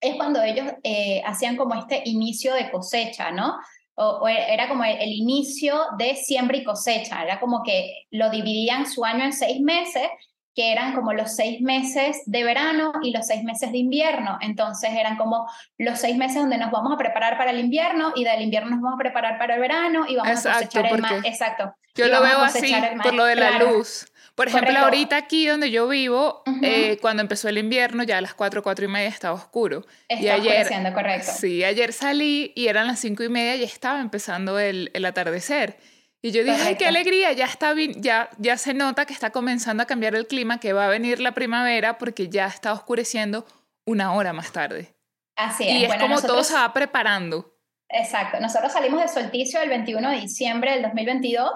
[0.00, 3.56] es cuando ellos eh, hacían como este inicio de cosecha, ¿no?
[3.94, 9.04] O, era como el, inicio de siembra y cosecha, era como que lo dividían su
[9.04, 10.08] año en seis meses,
[10.54, 14.36] que eran como los seis meses de verano y los seis meses de invierno.
[14.42, 18.24] Entonces eran como los seis meses donde nos vamos a preparar para el invierno y
[18.24, 21.24] del invierno nos vamos a preparar para el verano y vamos a cosechar el maíz.
[21.24, 21.74] Exacto.
[21.94, 24.11] Yo lo veo así por lo de la luz.
[24.34, 28.34] Por ejemplo, ahorita aquí donde yo vivo, eh, cuando empezó el invierno, ya a las
[28.34, 29.84] 4, 4 y media estaba oscuro.
[30.08, 31.32] Está y ayer, correcto.
[31.38, 35.76] Sí, ayer salí y eran las 5 y media y estaba empezando el, el atardecer.
[36.22, 39.82] Y yo dije, ay, qué alegría, ya, está ya, ya se nota que está comenzando
[39.82, 43.44] a cambiar el clima, que va a venir la primavera porque ya está oscureciendo
[43.84, 44.94] una hora más tarde.
[45.36, 45.74] Así es.
[45.74, 47.56] Y es como todo se va preparando.
[47.88, 48.38] Exacto.
[48.40, 51.50] Nosotros salimos de solsticio el 21 de diciembre del 2022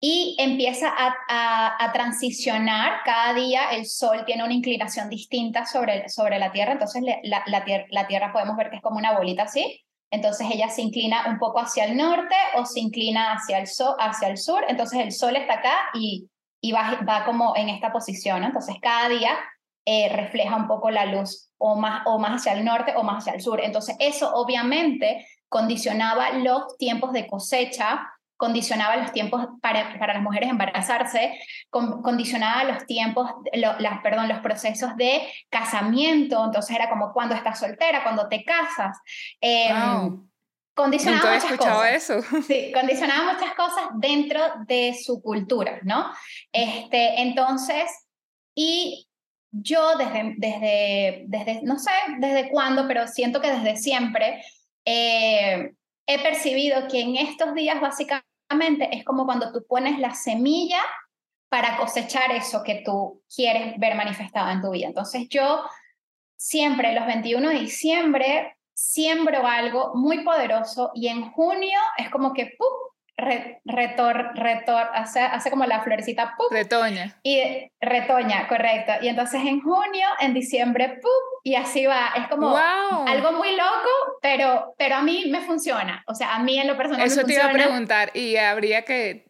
[0.00, 3.00] y empieza a, a, transicionar.
[3.04, 7.64] Cada día el Sol tiene una inclinación distinta sobre, sobre la Tierra, entonces la, la,
[7.90, 9.82] la, Tierra podemos ver que es como una bolita así.
[10.10, 13.68] Entonces ella se inclina un poco hacia el norte o se inclina hacia el,
[13.98, 14.64] hacia el sur.
[14.68, 16.28] Entonces el Sol está acá y,
[16.60, 18.44] y va, va como en esta posición.
[18.44, 19.36] Entonces cada día
[19.84, 23.18] eh, refleja un poco la luz o más, o más hacia el norte o más
[23.18, 23.60] hacia el sur.
[23.60, 28.06] Entonces eso obviamente condicionaba los tiempos de cosecha
[28.36, 31.38] condicionaba los tiempos para, para las mujeres embarazarse,
[31.70, 38.02] condicionaba los tiempos, las, perdón, los procesos de casamiento, entonces era como cuando estás soltera,
[38.02, 38.98] cuando te casas.
[39.40, 39.70] Eh,
[40.76, 41.90] Condicionaba muchas cosas.
[41.90, 42.20] eso.
[42.46, 46.10] Sí, condicionaba muchas cosas dentro de su cultura, ¿no?
[46.52, 47.90] Este, entonces,
[48.54, 49.08] y
[49.50, 54.44] yo desde, desde, desde, no sé desde cuándo, pero siento que desde siempre,
[54.84, 55.72] eh,
[56.06, 60.80] he percibido que en estos días básicamente es como cuando tú pones la semilla
[61.48, 64.86] para cosechar eso que tú quieres ver manifestado en tu vida.
[64.86, 65.64] Entonces yo
[66.36, 72.54] siempre los 21 de diciembre siembro algo muy poderoso y en junio es como que
[72.58, 72.68] ¡pum!
[73.16, 76.48] Retor, retor, hace, hace como la florecita, ¡pum!
[76.50, 77.18] Retoña.
[77.22, 78.92] Y retoña, correcto.
[79.00, 81.40] Y entonces en junio, en diciembre, ¡pum!
[81.42, 82.12] Y así va.
[82.16, 86.04] Es como algo muy loco, pero, pero a mí me funciona.
[86.06, 89.26] O sea, a mí en lo personal Eso te iba a preguntar, ¿y habría que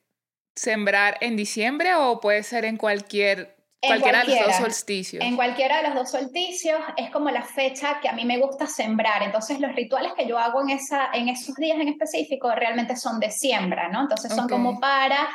[0.57, 3.56] sembrar en diciembre o puede ser en cualquier
[3.87, 5.25] cualquiera, de los dos solsticios.
[5.25, 8.67] En cualquiera de los dos solsticios es como la fecha que a mí me gusta
[8.67, 9.23] sembrar.
[9.23, 13.21] Entonces los rituales que yo hago en, esa, en esos días en específico realmente son
[13.21, 14.03] de siembra, ¿no?
[14.03, 15.29] Entonces son como para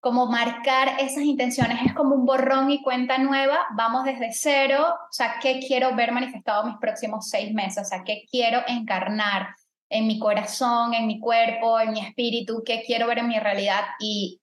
[0.00, 5.12] como marcar esas intenciones, es como un borrón y cuenta nueva, vamos desde cero, o
[5.12, 7.82] sea, ¿qué quiero ver manifestado mis próximos seis meses?
[7.82, 9.48] O sea, ¿qué quiero encarnar
[9.90, 12.62] en mi corazón, en mi cuerpo, en mi espíritu?
[12.64, 13.82] ¿Qué quiero ver en mi realidad?
[13.98, 14.40] Y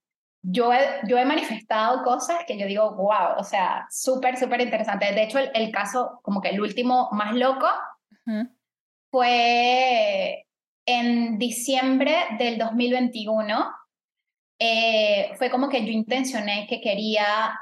[0.48, 5.12] yo he, yo he manifestado cosas que yo digo, wow, o sea, súper, súper interesante.
[5.12, 7.68] De hecho, el, caso, como que el último más loco,
[9.12, 10.46] fue
[10.86, 13.72] en diciembre del 2021.
[14.60, 17.60] Eh, fue como que yo intencioné que quería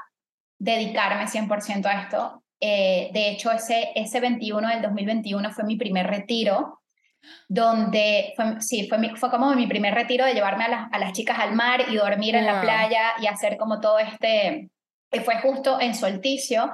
[0.58, 2.44] dedicarme 100% a esto.
[2.60, 6.80] Eh, de hecho, ese, ese 21 del 2021 fue mi primer retiro
[7.48, 11.38] donde fue, sí, fue, fue como mi primer retiro de llevarme a, a las chicas
[11.38, 14.70] al mar y dormir en la playa y hacer como todo este,
[15.10, 16.72] que fue justo en solsticio.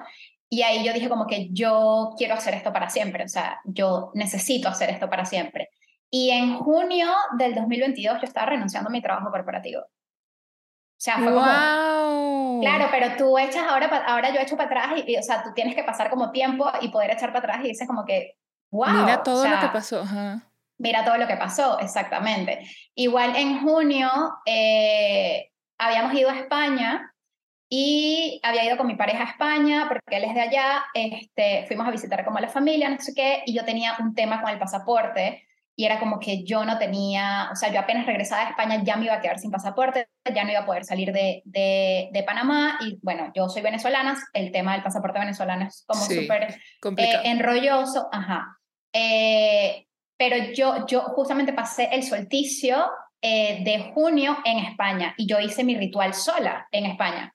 [0.48, 4.10] Y ahí yo dije como que yo quiero hacer esto para siempre, o sea, yo
[4.14, 5.70] necesito hacer esto para siempre.
[6.10, 9.82] Y en junio del 2022 yo estaba renunciando a mi trabajo corporativo.
[9.82, 12.60] O sea, fue como...
[12.60, 15.74] Claro, pero tú echas ahora, ahora yo echo para atrás y, o sea, tú tienes
[15.74, 18.36] que pasar como tiempo y poder echar para atrás y dices como que,
[18.70, 20.04] Mira todo lo que pasó.
[20.78, 22.66] Mira todo lo que pasó, exactamente.
[22.94, 24.08] Igual en junio
[24.46, 27.12] eh, habíamos ido a España
[27.68, 30.84] y había ido con mi pareja a España porque él es de allá.
[30.94, 34.14] Este, fuimos a visitar como a la familia, no sé qué, y yo tenía un
[34.14, 35.46] tema con el pasaporte
[35.76, 38.96] y era como que yo no tenía, o sea, yo apenas regresaba a España ya
[38.96, 42.78] me iba a quedar sin pasaporte, ya no iba a poder salir de, de, Panamá
[42.80, 46.60] y bueno, yo soy venezolana, el tema del pasaporte venezolano es como súper
[46.98, 48.59] eh, enrolloso, ajá.
[48.92, 49.86] Eh,
[50.16, 52.86] pero yo, yo justamente pasé el solsticio
[53.22, 57.34] eh, de junio en España y yo hice mi ritual sola en España.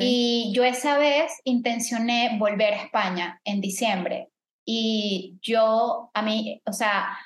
[0.00, 4.28] Y yo esa vez intencioné volver a España en diciembre.
[4.64, 7.18] Y yo, a mí, o sea,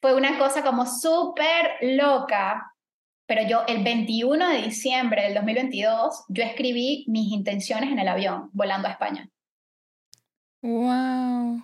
[0.00, 2.74] fue una cosa como súper loca,
[3.26, 8.50] pero yo el 21 de diciembre del 2022, yo escribí mis intenciones en el avión
[8.52, 9.28] volando a España.
[10.60, 11.62] ¡Wow!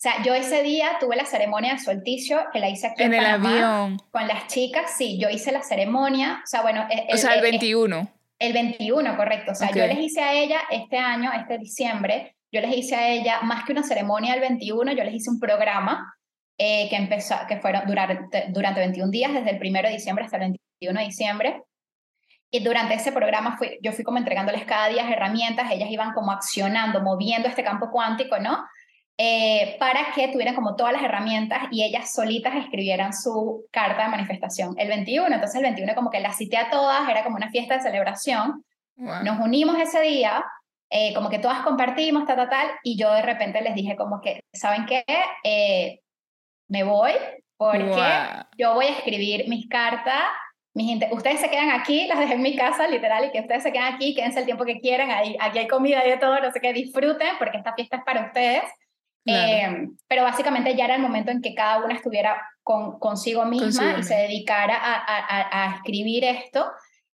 [0.00, 3.12] O sea, yo ese día tuve la ceremonia de solsticio que la hice aquí en,
[3.12, 3.98] el avión.
[4.10, 6.40] Con las chicas, sí, yo hice la ceremonia.
[6.42, 6.86] O sea, bueno.
[6.88, 8.08] E, el, o sea, el 21.
[8.38, 9.52] El, 21, correcto.
[9.52, 13.10] O sea, yo les hice a ella este año, este diciembre, yo les hice a
[13.10, 16.16] ella más que una ceremonia el 21, yo les hice un programa
[16.56, 20.38] eh, que, empezó, que fueron durante, durante 21 días, desde el 1 de diciembre hasta
[20.38, 21.62] el 21 de diciembre.
[22.50, 26.32] Y durante ese programa fui, yo fui como entregándoles cada día herramientas, ellas iban como
[26.32, 28.64] accionando, moviendo este campo cuántico, ¿no?
[29.22, 34.08] Eh, para que tuvieran como todas las herramientas y ellas solitas escribieran su carta de
[34.08, 34.74] manifestación.
[34.78, 37.74] El 21, entonces el 21 como que las cité a todas, era como una fiesta
[37.74, 38.64] de celebración.
[38.96, 40.42] Nos unimos ese día,
[40.88, 44.22] eh, como que todas compartimos, tal, tal, tal, y yo de repente les dije como
[44.22, 45.04] que, ¿saben qué?
[45.44, 46.00] Eh,
[46.68, 47.12] me voy
[47.58, 48.02] porque
[48.56, 50.30] yo voy a escribir mis cartas
[51.10, 53.94] ustedes se quedan aquí, las dejé en mi casa, literal, y que ustedes se quedan
[53.94, 56.60] aquí, quédense el tiempo que quieran, ahí, aquí hay comida y de todo, no sé
[56.60, 58.62] qué, disfruten, porque esta fiesta es para ustedes.
[59.26, 63.96] Eh, pero básicamente ya era el momento en que cada una estuviera con, consigo misma
[63.98, 66.70] y se dedicara a, a, a, escribir esto.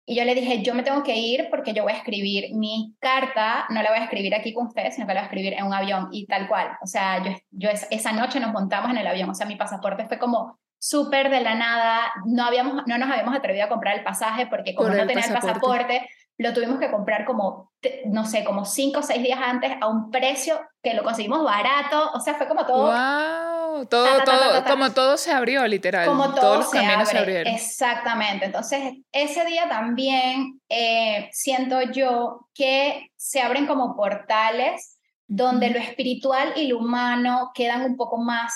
[0.05, 2.93] Y yo le dije, yo me tengo que ir porque yo voy a escribir mi
[2.99, 5.53] carta, no la voy a escribir aquí con ustedes, sino que la voy a escribir
[5.53, 6.77] en un avión y tal cual.
[6.81, 10.05] O sea, yo, yo esa noche nos montamos en el avión, o sea, mi pasaporte
[10.05, 14.03] fue como súper de la nada, no, habíamos, no nos habíamos atrevido a comprar el
[14.03, 16.05] pasaje porque como no tenía el pasaporte,
[16.37, 17.71] lo tuvimos que comprar como,
[18.05, 22.11] no sé, como cinco o seis días antes a un precio que lo conseguimos barato,
[22.13, 22.87] o sea, fue como todo...
[22.87, 23.85] ¡Wow!
[23.87, 26.05] Todo, todo, como todo se abrió, literal.
[26.05, 27.53] Como todo Todos los se caminos se abrieron.
[27.53, 28.45] Exactamente.
[28.45, 36.53] Entonces, ese día también eh, siento yo que se abren como portales donde lo espiritual
[36.55, 38.53] y lo humano quedan un poco más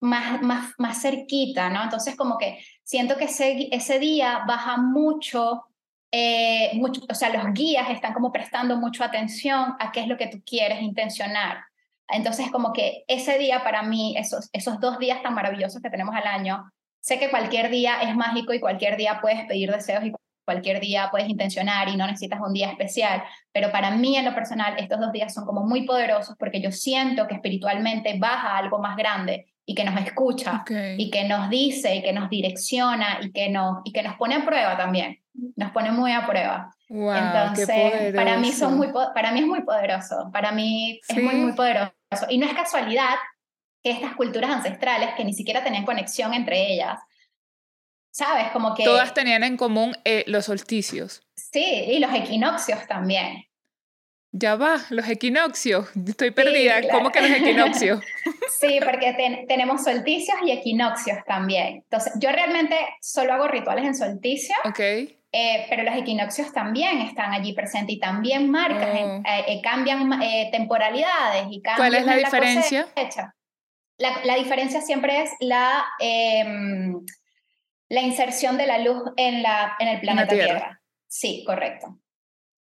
[0.00, 1.82] más, más, más cerquita, ¿no?
[1.82, 5.64] Entonces como que siento que ese, ese día baja mucho,
[6.10, 10.16] eh, mucho, o sea, los guías están como prestando mucho atención a qué es lo
[10.16, 11.64] que tú quieres intencionar.
[12.08, 16.14] Entonces como que ese día para mí, esos, esos dos días tan maravillosos que tenemos
[16.14, 20.12] al año, sé que cualquier día es mágico y cualquier día puedes pedir deseos y
[20.46, 24.34] cualquier día puedes intencionar y no necesitas un día especial, pero para mí en lo
[24.34, 28.78] personal estos dos días son como muy poderosos porque yo siento que espiritualmente baja algo
[28.78, 30.64] más grande y que nos escucha
[30.96, 34.36] y que nos dice y que nos direcciona y que nos, y que nos pone
[34.36, 35.20] a prueba también.
[35.56, 36.74] Nos pone muy a prueba.
[36.88, 40.30] Entonces, para mí, son muy, para mí es muy poderoso.
[40.32, 41.92] Para mí es muy, muy poderoso.
[42.30, 43.16] Y no es casualidad
[43.82, 46.98] que estas culturas ancestrales, que ni siquiera tenían conexión entre ellas,
[48.10, 48.50] ¿sabes?
[48.52, 48.84] Como que...
[48.84, 51.20] Todas tenían en común eh, los solsticios.
[51.36, 53.44] Sí, y los equinoccios también.
[54.32, 55.88] Ya va, los equinoccios.
[56.06, 56.82] Estoy perdida.
[56.90, 58.04] ¿Cómo que los equinoccios?
[58.60, 61.76] sí, porque tenemos solsticios y equinoccios también.
[61.84, 64.54] Entonces, yo realmente solo hago rituales en solsticio.
[64.64, 64.80] Ok.
[64.80, 69.22] Eh, pero los equinoccios también están allí presentes y también marcan, oh.
[69.26, 70.10] eh, cambian
[70.50, 72.88] temporalidades y cambian ¿Cuál es la, diferencia?
[73.98, 77.04] La, la, diferencia siempre es la, em,
[77.90, 80.80] la inserción de la luz en, la, en el planeta tierra.
[81.06, 81.98] Sí, correcto.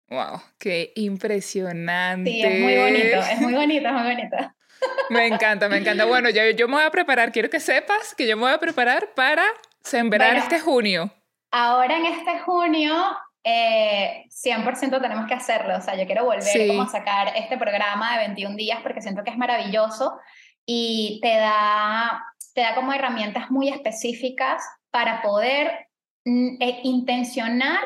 [0.09, 2.29] Wow, qué impresionante.
[2.29, 4.37] Sí, es muy bonito, es muy bonito, es muy bonito.
[5.09, 6.05] Me encanta, me encanta.
[6.05, 8.59] Bueno, yo, yo me voy a preparar, quiero que sepas que yo me voy a
[8.59, 9.43] preparar para
[9.81, 11.11] sembrar este junio.
[11.51, 12.93] Ahora en este junio,
[13.43, 15.77] eh, 100% tenemos que hacerlo.
[15.77, 19.23] O sea, yo quiero volver como a sacar este programa de 21 días porque siento
[19.23, 20.19] que es maravilloso
[20.65, 25.87] y te da, te da como herramientas muy específicas para poder
[26.25, 27.79] mm, eh, intencionar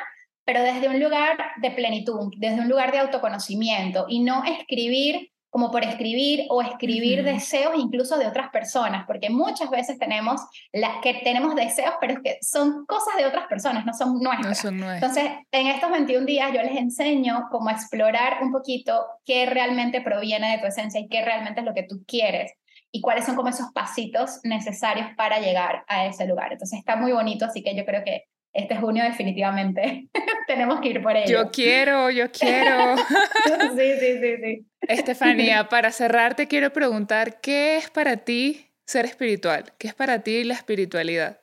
[0.49, 5.69] pero desde un lugar de plenitud, desde un lugar de autoconocimiento y no escribir como
[5.69, 10.41] por escribir o escribir deseos incluso de otras personas, porque muchas veces tenemos
[10.73, 14.65] la, que tenemos deseos, pero es que son cosas de otras personas, no son nuestras.
[14.65, 20.53] Entonces, en estos 21 días yo les enseño cómo explorar un poquito qué realmente proviene
[20.53, 22.53] de tu esencia y qué realmente es lo que tú quieres
[22.91, 26.53] y cuáles son como esos pasitos necesarios para llegar a ese lugar.
[26.53, 28.23] Entonces, está muy bonito, así que yo creo que
[28.53, 30.09] este junio definitivamente
[30.47, 31.43] tenemos que ir por ello.
[31.43, 32.97] Yo quiero, yo quiero.
[33.77, 34.65] sí, sí, sí, sí.
[34.81, 39.73] Estefanía, para cerrar te quiero preguntar, ¿qué es para ti ser espiritual?
[39.77, 41.39] ¿Qué es para ti la espiritualidad?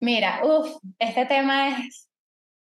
[0.00, 2.08] Mira, uff, este tema es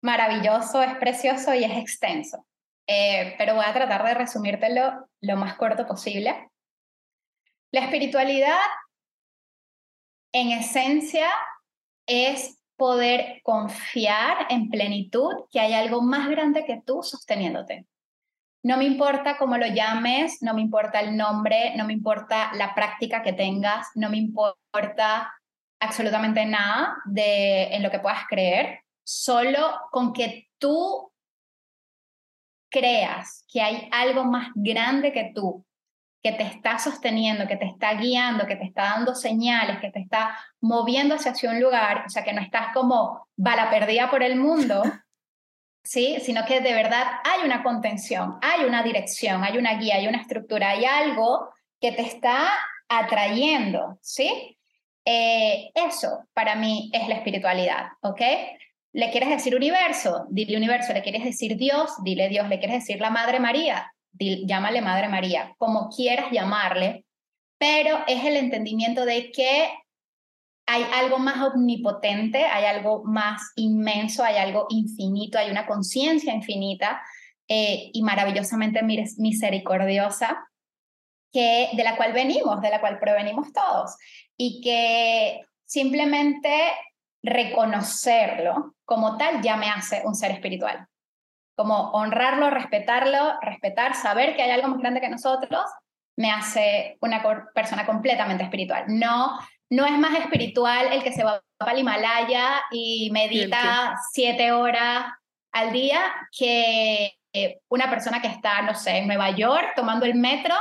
[0.02, 2.46] maravilloso, es precioso y es extenso.
[2.86, 6.50] Eh, pero voy a tratar de resumírtelo lo más corto posible.
[7.72, 8.58] La espiritualidad,
[10.32, 11.30] en esencia,
[12.06, 17.85] es poder confiar en plenitud que hay algo más grande que tú sosteniéndote.
[18.62, 22.74] No me importa cómo lo llames, no me importa el nombre, no me importa la
[22.74, 25.31] práctica que tengas, no me importa
[25.78, 31.12] absolutamente nada de en lo que puedas creer, solo con que tú
[32.70, 35.66] creas que hay algo más grande que tú,
[36.22, 40.00] que te está sosteniendo, que te está guiando, que te está dando señales, que te
[40.00, 44.36] está moviendo hacia un lugar, o sea, que no estás como bala perdida por el
[44.36, 44.82] mundo,
[45.82, 46.18] ¿sí?
[46.20, 50.20] Sino que de verdad hay una contención, hay una dirección, hay una guía, hay una
[50.20, 51.48] estructura, hay algo
[51.80, 52.50] que te está
[52.88, 54.58] atrayendo, ¿sí?
[55.06, 58.20] Eh, eso para mí es la espiritualidad, ¿ok?
[58.92, 60.26] ¿Le quieres decir universo?
[60.30, 60.92] Dile universo.
[60.92, 61.92] ¿Le quieres decir Dios?
[62.02, 62.48] Dile Dios.
[62.48, 63.92] ¿Le quieres decir la Madre María?
[64.20, 67.04] Llámale Madre María, como quieras llamarle,
[67.58, 69.68] pero es el entendimiento de que
[70.66, 77.02] hay algo más omnipotente, hay algo más inmenso, hay algo infinito, hay una conciencia infinita
[77.48, 80.46] eh, y maravillosamente misericordiosa
[81.32, 83.96] que, de la cual venimos, de la cual provenimos todos,
[84.36, 86.72] y que simplemente
[87.22, 90.86] reconocerlo como tal ya me hace un ser espiritual.
[91.61, 95.61] Como honrarlo, respetarlo, respetar, saber que hay algo más grande que nosotros,
[96.16, 97.22] me hace una
[97.54, 98.84] persona completamente espiritual.
[98.86, 99.38] No,
[99.68, 105.04] no es más espiritual el que se va para el Himalaya y medita siete horas
[105.52, 106.00] al día
[106.34, 110.54] que eh, una persona que está, no sé, en Nueva York tomando el metro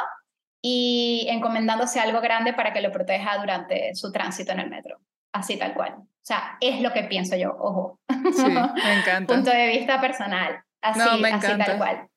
[0.62, 5.00] y encomendándose algo grande para que lo proteja durante su tránsito en el metro.
[5.32, 5.94] Así tal cual.
[5.94, 8.02] O sea, es lo que pienso yo, ojo.
[8.36, 8.44] Sí,
[8.84, 9.34] me encanta.
[9.34, 10.62] Punto de vista personal.
[10.82, 11.48] Así, no, me encanta.
[11.48, 12.10] así tal cual.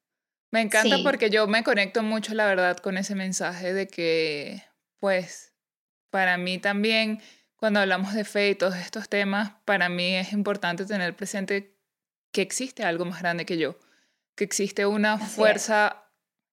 [0.52, 4.62] Me encanta porque yo me conecto mucho, la verdad, con ese mensaje de que,
[4.98, 5.54] pues,
[6.10, 7.22] para mí también,
[7.56, 11.74] cuando hablamos de fe y todos estos temas, para mí es importante tener presente
[12.32, 13.78] que existe algo más grande que yo,
[14.34, 16.04] que existe una fuerza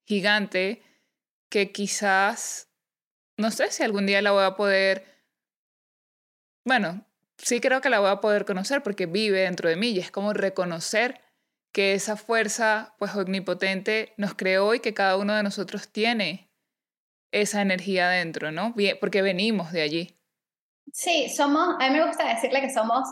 [0.06, 0.82] gigante
[1.50, 2.70] que quizás,
[3.36, 5.06] no sé si algún día la voy a poder,
[6.64, 7.06] bueno,
[7.38, 10.10] sí creo que la voy a poder conocer porque vive dentro de mí y es
[10.10, 11.20] como reconocer
[11.72, 16.50] que esa fuerza pues omnipotente nos creó y que cada uno de nosotros tiene
[17.32, 18.74] esa energía dentro, ¿no?
[19.00, 20.20] Porque venimos de allí.
[20.92, 23.08] Sí, somos, a mí me gusta decirle que somos,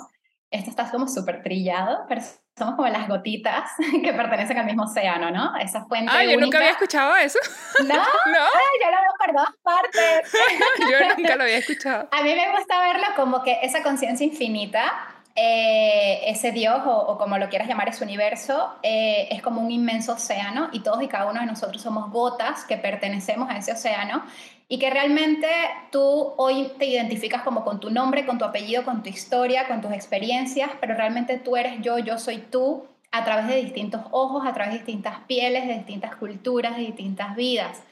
[0.49, 2.21] esto está como súper trillado, pero
[2.57, 3.69] somos como las gotitas
[4.03, 5.55] que pertenecen al mismo océano, ¿no?
[5.57, 7.37] Esa fuente Ah, yo nunca había escuchado eso.
[7.81, 7.93] ¿No?
[7.95, 8.01] ¿No?
[8.01, 10.31] Ay, yo lo veo por dos partes.
[10.79, 12.09] yo nunca lo había escuchado.
[12.11, 17.37] A mí me gusta verlo como que esa conciencia infinita eh, ese Dios, o, como
[17.37, 21.29] lo quieras llamar, ese universo, eh, es como un inmenso océano y todos y cada
[21.29, 24.23] uno de nosotros somos gotas que pertenecemos a ese océano
[24.67, 25.47] y que realmente
[25.91, 29.79] tú hoy te identificas como con tu nombre, con tu apellido, con tu historia, con
[29.79, 34.43] tus experiencias, pero realmente tú eres yo, yo soy tú a través de distintos ojos,
[34.43, 37.83] a través de distintas pieles, de distintas culturas, de distintas vidas.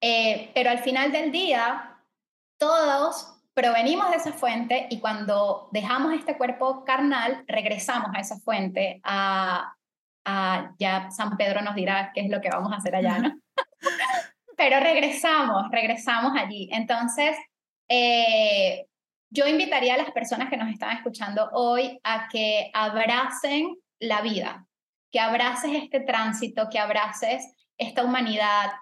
[0.00, 1.96] Eh, pero al final del día,
[2.58, 9.00] todos provenimos de esa fuente y cuando dejamos este cuerpo carnal, regresamos a esa fuente,
[9.02, 9.72] a,
[10.78, 13.40] ya San Pedro nos dirá qué es lo que vamos a hacer allá, ¿no?
[14.58, 16.68] Pero regresamos, regresamos allí.
[16.70, 17.34] Entonces,
[17.88, 18.84] eh,
[19.30, 24.66] yo invitaría a las personas que nos están escuchando hoy a que abracen la vida,
[25.10, 28.72] que abraces este tránsito, que abraces esta humanidad,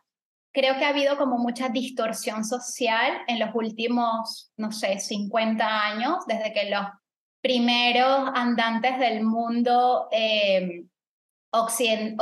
[0.54, 6.18] creo que ha habido como mucha distorsión social en los últimos, no sé, 50 años,
[6.28, 6.86] desde que los
[7.42, 10.84] primeros andantes del mundo eh,
[11.52, 12.16] eh,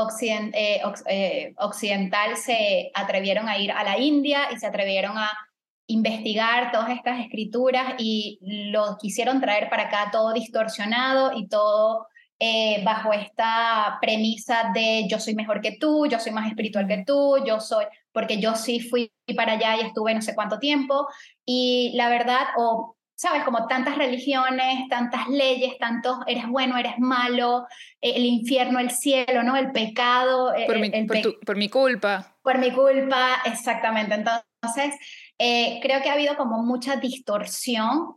[1.06, 5.30] eh, occidental se atrevieron a ir a la India y se atrevieron a
[5.86, 8.38] investigar todas estas escrituras y
[8.70, 12.06] lo quisieron traer para acá todo distorsionado y todo
[12.82, 17.36] bajo esta premisa de yo soy mejor que tú, yo soy más espiritual que tú,
[17.46, 21.06] yo soy, porque yo sí fui para allá y estuve no sé cuánto tiempo,
[21.44, 27.66] y la verdad, o sabes, como tantas religiones, tantas leyes, tantos eres bueno, eres malo,
[28.00, 29.56] eh, el infierno, el cielo, ¿no?
[29.56, 30.52] El pecado.
[30.54, 30.90] Eh, por, mi,
[31.46, 32.36] por, mi culpa.
[32.42, 34.16] Por mi culpa, exactamente.
[34.16, 34.94] Entonces,
[35.38, 38.16] eh, creo que ha habido como mucha distorsión.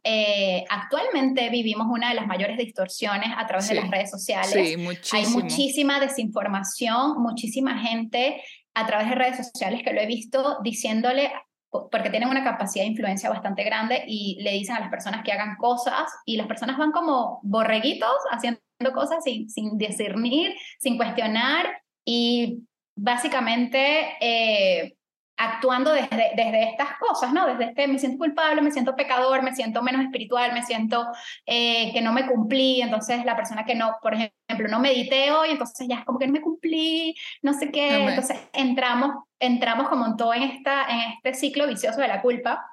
[0.70, 4.52] actualmente vivimos una de las mayores distorsiones a través de las redes sociales.
[4.52, 5.22] Sí, muchísimo.
[5.22, 8.41] Hay muchísima desinformación, muchísima gente
[8.76, 11.32] a través de redes sociales que lo he visto diciéndole,
[11.69, 15.32] porque tienen una capacidad de influencia bastante grande y le dicen a las personas que
[15.32, 18.59] hagan cosas y las personas van como borreguitos haciendo
[18.93, 22.63] cosas sin, discernir, sin cuestionar y
[22.95, 24.95] básicamente eh,
[25.38, 27.45] actuando desde, desde estas cosas, ¿no?
[27.45, 31.05] Desde este me siento culpable, me siento pecador, me siento menos espiritual, me siento
[31.45, 35.49] eh, que no me cumplí, entonces la persona que no, por ejemplo, no medité hoy,
[35.49, 40.05] entonces ya es como que no me cumplí, no sé qué, entonces entramos, entramos como
[40.05, 42.65] en todo en, esta, en este ciclo vicioso de la culpa,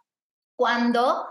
[0.55, 1.27] cuando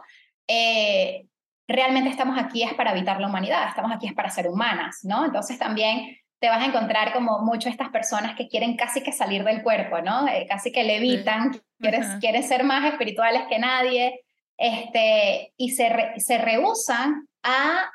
[0.47, 1.27] eh,
[1.67, 5.23] realmente estamos aquí es para evitar la humanidad, estamos aquí es para ser humanas, ¿no?
[5.25, 9.44] Entonces también te vas a encontrar como mucho estas personas que quieren casi que salir
[9.44, 10.28] del cuerpo, ¿no?
[10.28, 14.22] Eh, casi que levitan, quieren, quieren ser más espirituales que nadie,
[14.58, 17.92] este, y se, se rehusan a,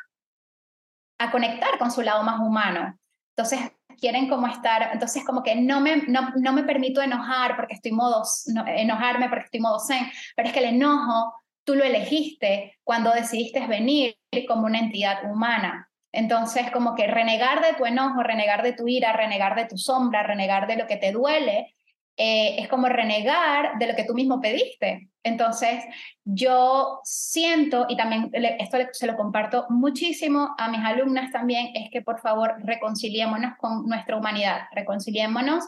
[1.18, 2.96] a conectar con su lado más humano.
[3.36, 3.60] Entonces,
[3.98, 7.90] quieren como estar, entonces como que no me, no, no me permito enojar porque estoy
[7.90, 8.22] modo,
[8.68, 11.34] enojarme porque estoy modo zen, pero es que el enojo
[11.64, 14.16] tú lo elegiste cuando decidiste venir
[14.46, 15.90] como una entidad humana.
[16.12, 20.22] Entonces, como que renegar de tu enojo, renegar de tu ira, renegar de tu sombra,
[20.22, 21.74] renegar de lo que te duele,
[22.18, 25.10] eh, es como renegar de lo que tú mismo pediste.
[25.22, 25.84] Entonces,
[26.24, 32.00] yo siento, y también esto se lo comparto muchísimo a mis alumnas también, es que
[32.00, 35.64] por favor reconciliémonos con nuestra humanidad, reconciliémonos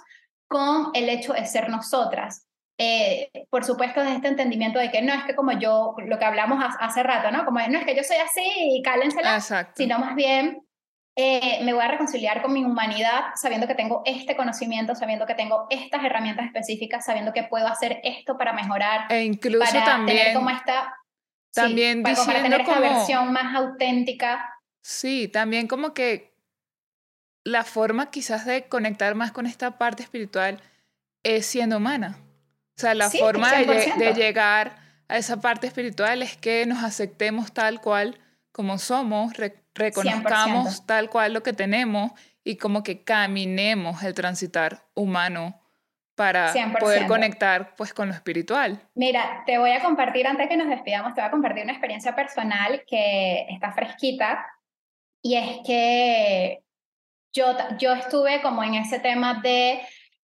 [0.47, 2.47] con el hecho de ser nosotras.
[2.81, 6.24] Eh, por supuesto, desde este entendimiento de que no es que como yo, lo que
[6.24, 7.45] hablamos hace rato, ¿no?
[7.45, 9.41] Como no es que yo soy así y cálensela,
[9.74, 10.62] sino más bien
[11.20, 15.35] eh, me voy a reconciliar con mi humanidad sabiendo que tengo este conocimiento, sabiendo que
[15.35, 19.11] tengo estas herramientas específicas, sabiendo que puedo hacer esto para mejorar.
[19.11, 20.16] E incluso para también.
[20.16, 20.95] Tener como esta,
[21.53, 24.49] también para, tener esta versión más auténtica.
[24.81, 26.33] Sí, también como que
[27.43, 30.62] la forma quizás de conectar más con esta parte espiritual
[31.24, 32.16] es siendo humana.
[32.79, 34.76] O sea, la forma de, llegar
[35.09, 38.20] a esa parte espiritual es que nos aceptemos tal cual
[38.53, 39.33] como somos,
[39.74, 42.12] reconozcamos tal cual lo que tenemos
[42.45, 45.61] y como que caminemos el transitar humano
[46.14, 48.81] para poder conectar pues con lo espiritual.
[48.95, 52.14] Mira, te voy a compartir, antes que nos despidamos, te voy a compartir una experiencia
[52.14, 54.47] personal que está fresquita
[55.20, 56.62] y es que
[57.33, 59.81] yo, yo estuve como en ese tema de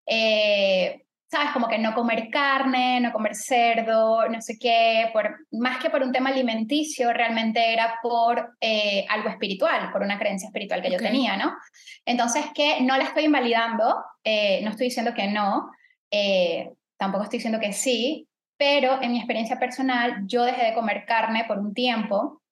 [0.06, 1.03] eh,
[1.34, 1.50] ¿sabes?
[1.52, 6.00] Como que no comer carne, no comer cerdo, no sé qué, por, más que por
[6.00, 10.98] un tema alimenticio, realmente era por eh, algo espiritual, por una creencia espiritual que yo
[10.98, 11.56] tenía, ¿no?
[12.04, 15.72] Entonces, que no la estoy invalidando, eh, no estoy diciendo que no,
[16.08, 21.04] eh, tampoco estoy diciendo que sí, pero en mi experiencia personal, yo dejé de comer
[21.04, 22.42] carne por un tiempo,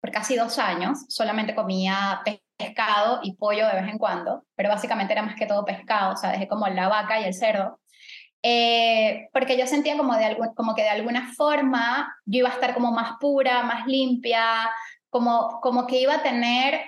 [0.00, 2.22] por casi dos años, solamente comía
[2.56, 6.16] pescado y pollo de vez en cuando, pero básicamente era más que todo pescado, o
[6.16, 7.80] sea, dejé como la vaca y el cerdo.
[8.42, 12.74] Eh, porque yo sentía como, de como que de alguna forma yo iba a estar
[12.74, 14.70] como más pura, más limpia,
[15.10, 16.80] como, como que iba a tener,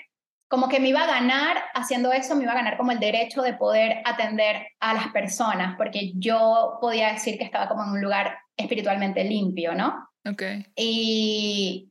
[0.48, 3.42] como que me iba a ganar haciendo eso, me iba a ganar como el derecho
[3.42, 8.00] de poder atender a las personas, porque yo podía decir que estaba como en un
[8.00, 10.08] lugar espiritualmente limpio, ¿no?
[10.28, 10.42] Ok.
[10.76, 11.90] Y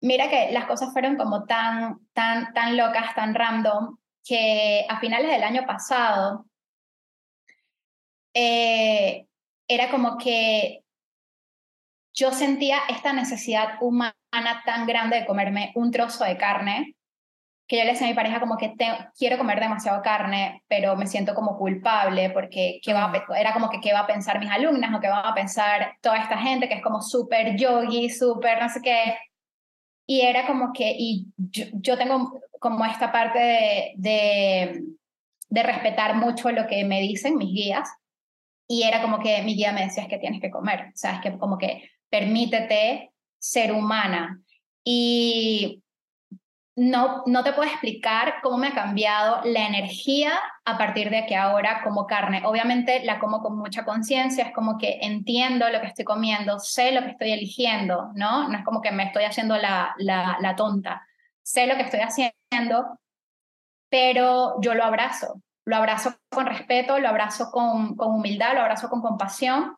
[0.00, 5.30] mira que las cosas fueron como tan, tan, tan locas, tan random, que a finales
[5.30, 6.46] del año pasado,
[8.34, 9.26] eh,
[9.68, 10.84] era como que
[12.12, 14.14] yo sentía esta necesidad humana
[14.64, 16.94] tan grande de comerme un trozo de carne,
[17.66, 18.74] que yo le decía a mi pareja como que
[19.16, 23.80] quiero comer demasiado carne, pero me siento como culpable porque ¿qué va era como que
[23.80, 26.74] qué va a pensar mis alumnas o qué va a pensar toda esta gente que
[26.74, 29.16] es como súper yogi, súper no sé qué.
[30.06, 34.82] Y era como que, y yo, tengo como esta parte de, de,
[35.48, 37.88] de respetar mucho lo que me dicen mis guías,
[38.66, 41.16] y era como que mi guía me decía, es que tienes que comer, o sea,
[41.16, 44.40] es que como que permítete ser humana.
[44.82, 45.82] Y
[46.76, 50.32] no, no te puedo explicar cómo me ha cambiado la energía
[50.64, 52.42] a partir de que ahora como carne.
[52.44, 56.92] Obviamente la como con mucha conciencia, es como que entiendo lo que estoy comiendo, sé
[56.92, 58.48] lo que estoy eligiendo, ¿no?
[58.48, 61.06] No es como que me estoy haciendo la, la, la tonta.
[61.42, 62.98] Sé lo que estoy haciendo,
[63.88, 68.88] pero yo lo abrazo lo abrazo con respeto, lo abrazo con, con humildad, lo abrazo
[68.88, 69.76] con compasión.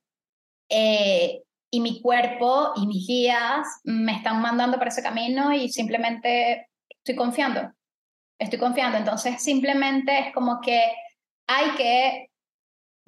[0.68, 6.68] Eh, y mi cuerpo y mis guías me están mandando por ese camino y simplemente
[6.88, 7.72] estoy confiando.
[8.38, 8.98] Estoy confiando.
[8.98, 10.82] Entonces, simplemente es como que
[11.46, 12.30] hay que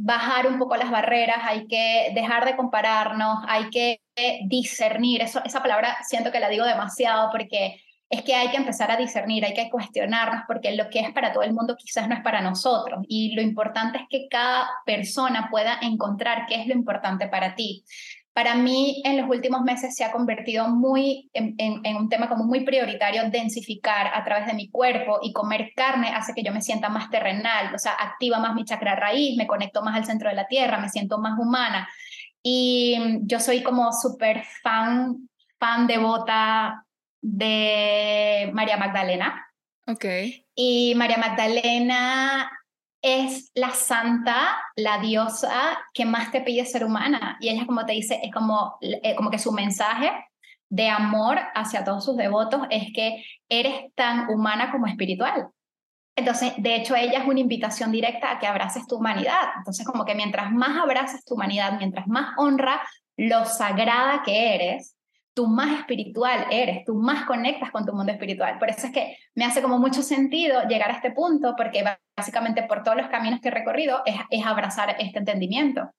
[0.01, 4.01] bajar un poco las barreras, hay que dejar de compararnos, hay que
[4.47, 5.23] discernir.
[5.23, 7.81] Esa palabra siento que la digo demasiado porque
[8.11, 11.33] es que hay que empezar a discernir, hay que cuestionarnos porque lo que es para
[11.33, 15.49] todo el mundo quizás no es para nosotros y lo importante es que cada persona
[15.51, 17.85] pueda encontrar qué es lo importante para ti.
[18.33, 22.65] Para mí en los últimos meses se ha convertido muy en, un tema como muy
[22.65, 26.89] prioritario densificar a través de mi cuerpo y comer carne hace que yo me sienta
[26.89, 30.37] más terrenal, o sea, activa más mi chakra raíz, me conecto más al centro de
[30.37, 31.89] la tierra, me siento más humana.
[32.43, 35.29] Y yo soy como súper fan,
[35.59, 36.87] fan devota
[37.21, 39.47] de María Magdalena.
[39.87, 40.05] Ok.
[40.55, 42.51] Y María Magdalena
[43.03, 47.37] es la santa, la diosa que más te pide ser humana.
[47.41, 50.11] Y ella, como te dice, es como, eh, como que su mensaje
[50.71, 55.49] de amor hacia todos sus devotos es que eres tan humana como espiritual.
[56.17, 59.51] Entonces, de hecho, ella es una invitación directa a que abraces tu humanidad.
[59.57, 62.83] Entonces, como que mientras más abrazas tu humanidad, mientras más honra
[63.17, 64.97] lo sagrada que eres,
[65.39, 68.59] tú más espiritual eres, tú más conectas con tu mundo espiritual.
[68.59, 71.85] Por eso es que me hace como mucho sentido llegar a este punto, porque
[72.17, 75.93] básicamente por todos los caminos que he recorrido es, es abrazar este entendimiento.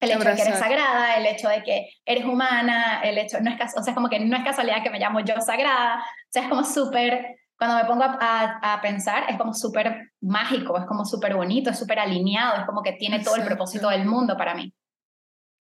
[0.00, 3.52] El hecho de que eres sagrada, el hecho de que eres humana, el hecho, no
[3.52, 6.32] es, o sea, es como que no es casualidad que me llamo yo sagrada, o
[6.32, 10.86] sea, es como súper, cuando me pongo a, a, pensar, es como súper mágico, es
[10.86, 14.36] como súper bonito, es súper alineado, es como que tiene todo el propósito del mundo
[14.36, 14.74] para mí.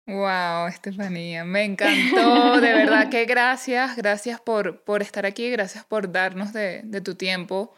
[0.09, 6.11] Wow, Estefanía, me encantó, de verdad que gracias, gracias por, por estar aquí, gracias por
[6.11, 7.75] darnos de, de tu tiempo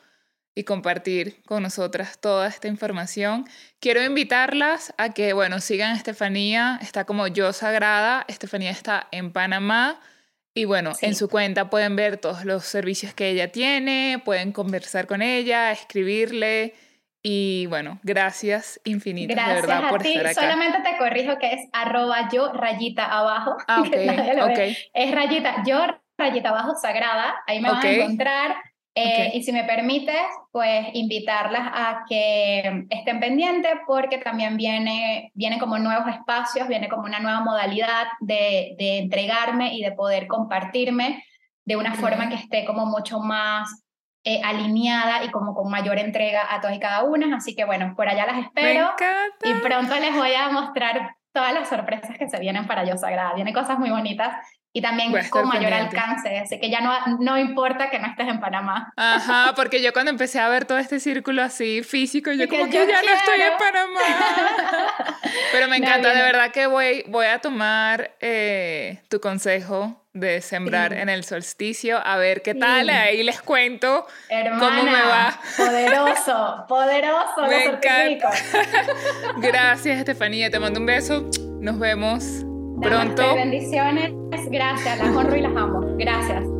[0.54, 3.46] y compartir con nosotras toda esta información.
[3.80, 9.32] Quiero invitarlas a que, bueno, sigan a Estefanía, está como Yo Sagrada, Estefanía está en
[9.32, 10.00] Panamá
[10.54, 15.08] y bueno, en su cuenta pueden ver todos los servicios que ella tiene, pueden conversar
[15.08, 16.74] con ella, escribirle
[17.22, 20.40] y bueno, gracias infinitas de verdad por estar acá.
[20.40, 23.56] Solamente te corrijo que es arroba yo rayita abajo.
[23.68, 23.82] Ah,
[24.50, 25.78] okay, Es rayita yo
[26.16, 28.56] rayita abajo sagrada, ahí me van a encontrar.
[28.94, 35.58] Eh, y si me permites, pues invitarlas a que estén pendientes porque también viene, viene
[35.58, 41.24] como nuevos espacios, viene como una nueva modalidad de, de entregarme y de poder compartirme
[41.64, 43.84] de una forma que esté como mucho más
[44.24, 47.36] eh, alineada y como con mayor entrega a todas y cada una.
[47.36, 48.92] Así que bueno, por allá las espero
[49.42, 53.34] y pronto les voy a mostrar todas las sorpresas que se vienen para Yo Sagrada.
[53.34, 54.34] Vienen cosas muy bonitas
[54.72, 58.38] y también con mayor alcance, así que ya no, no importa que no estés en
[58.38, 58.92] Panamá.
[58.96, 62.72] Ajá, porque yo cuando empecé a ver todo este círculo así físico, yo como que,
[62.72, 64.00] ya no estoy en Panamá.
[65.52, 70.92] Pero me encanta, de verdad que voy, voy a tomar eh, tu consejo de sembrar
[70.92, 74.06] en el solsticio, a ver qué tal, ahí les cuento
[74.58, 75.38] cómo me va.
[75.56, 78.30] Poderoso, poderoso, me encanta.
[79.38, 81.30] Gracias, Estefanía, te mando un beso,
[81.60, 82.24] nos vemos
[82.82, 83.34] pronto.
[83.34, 84.12] Bendiciones,
[84.50, 85.96] gracias, las honro y las amo.
[85.96, 86.59] Gracias.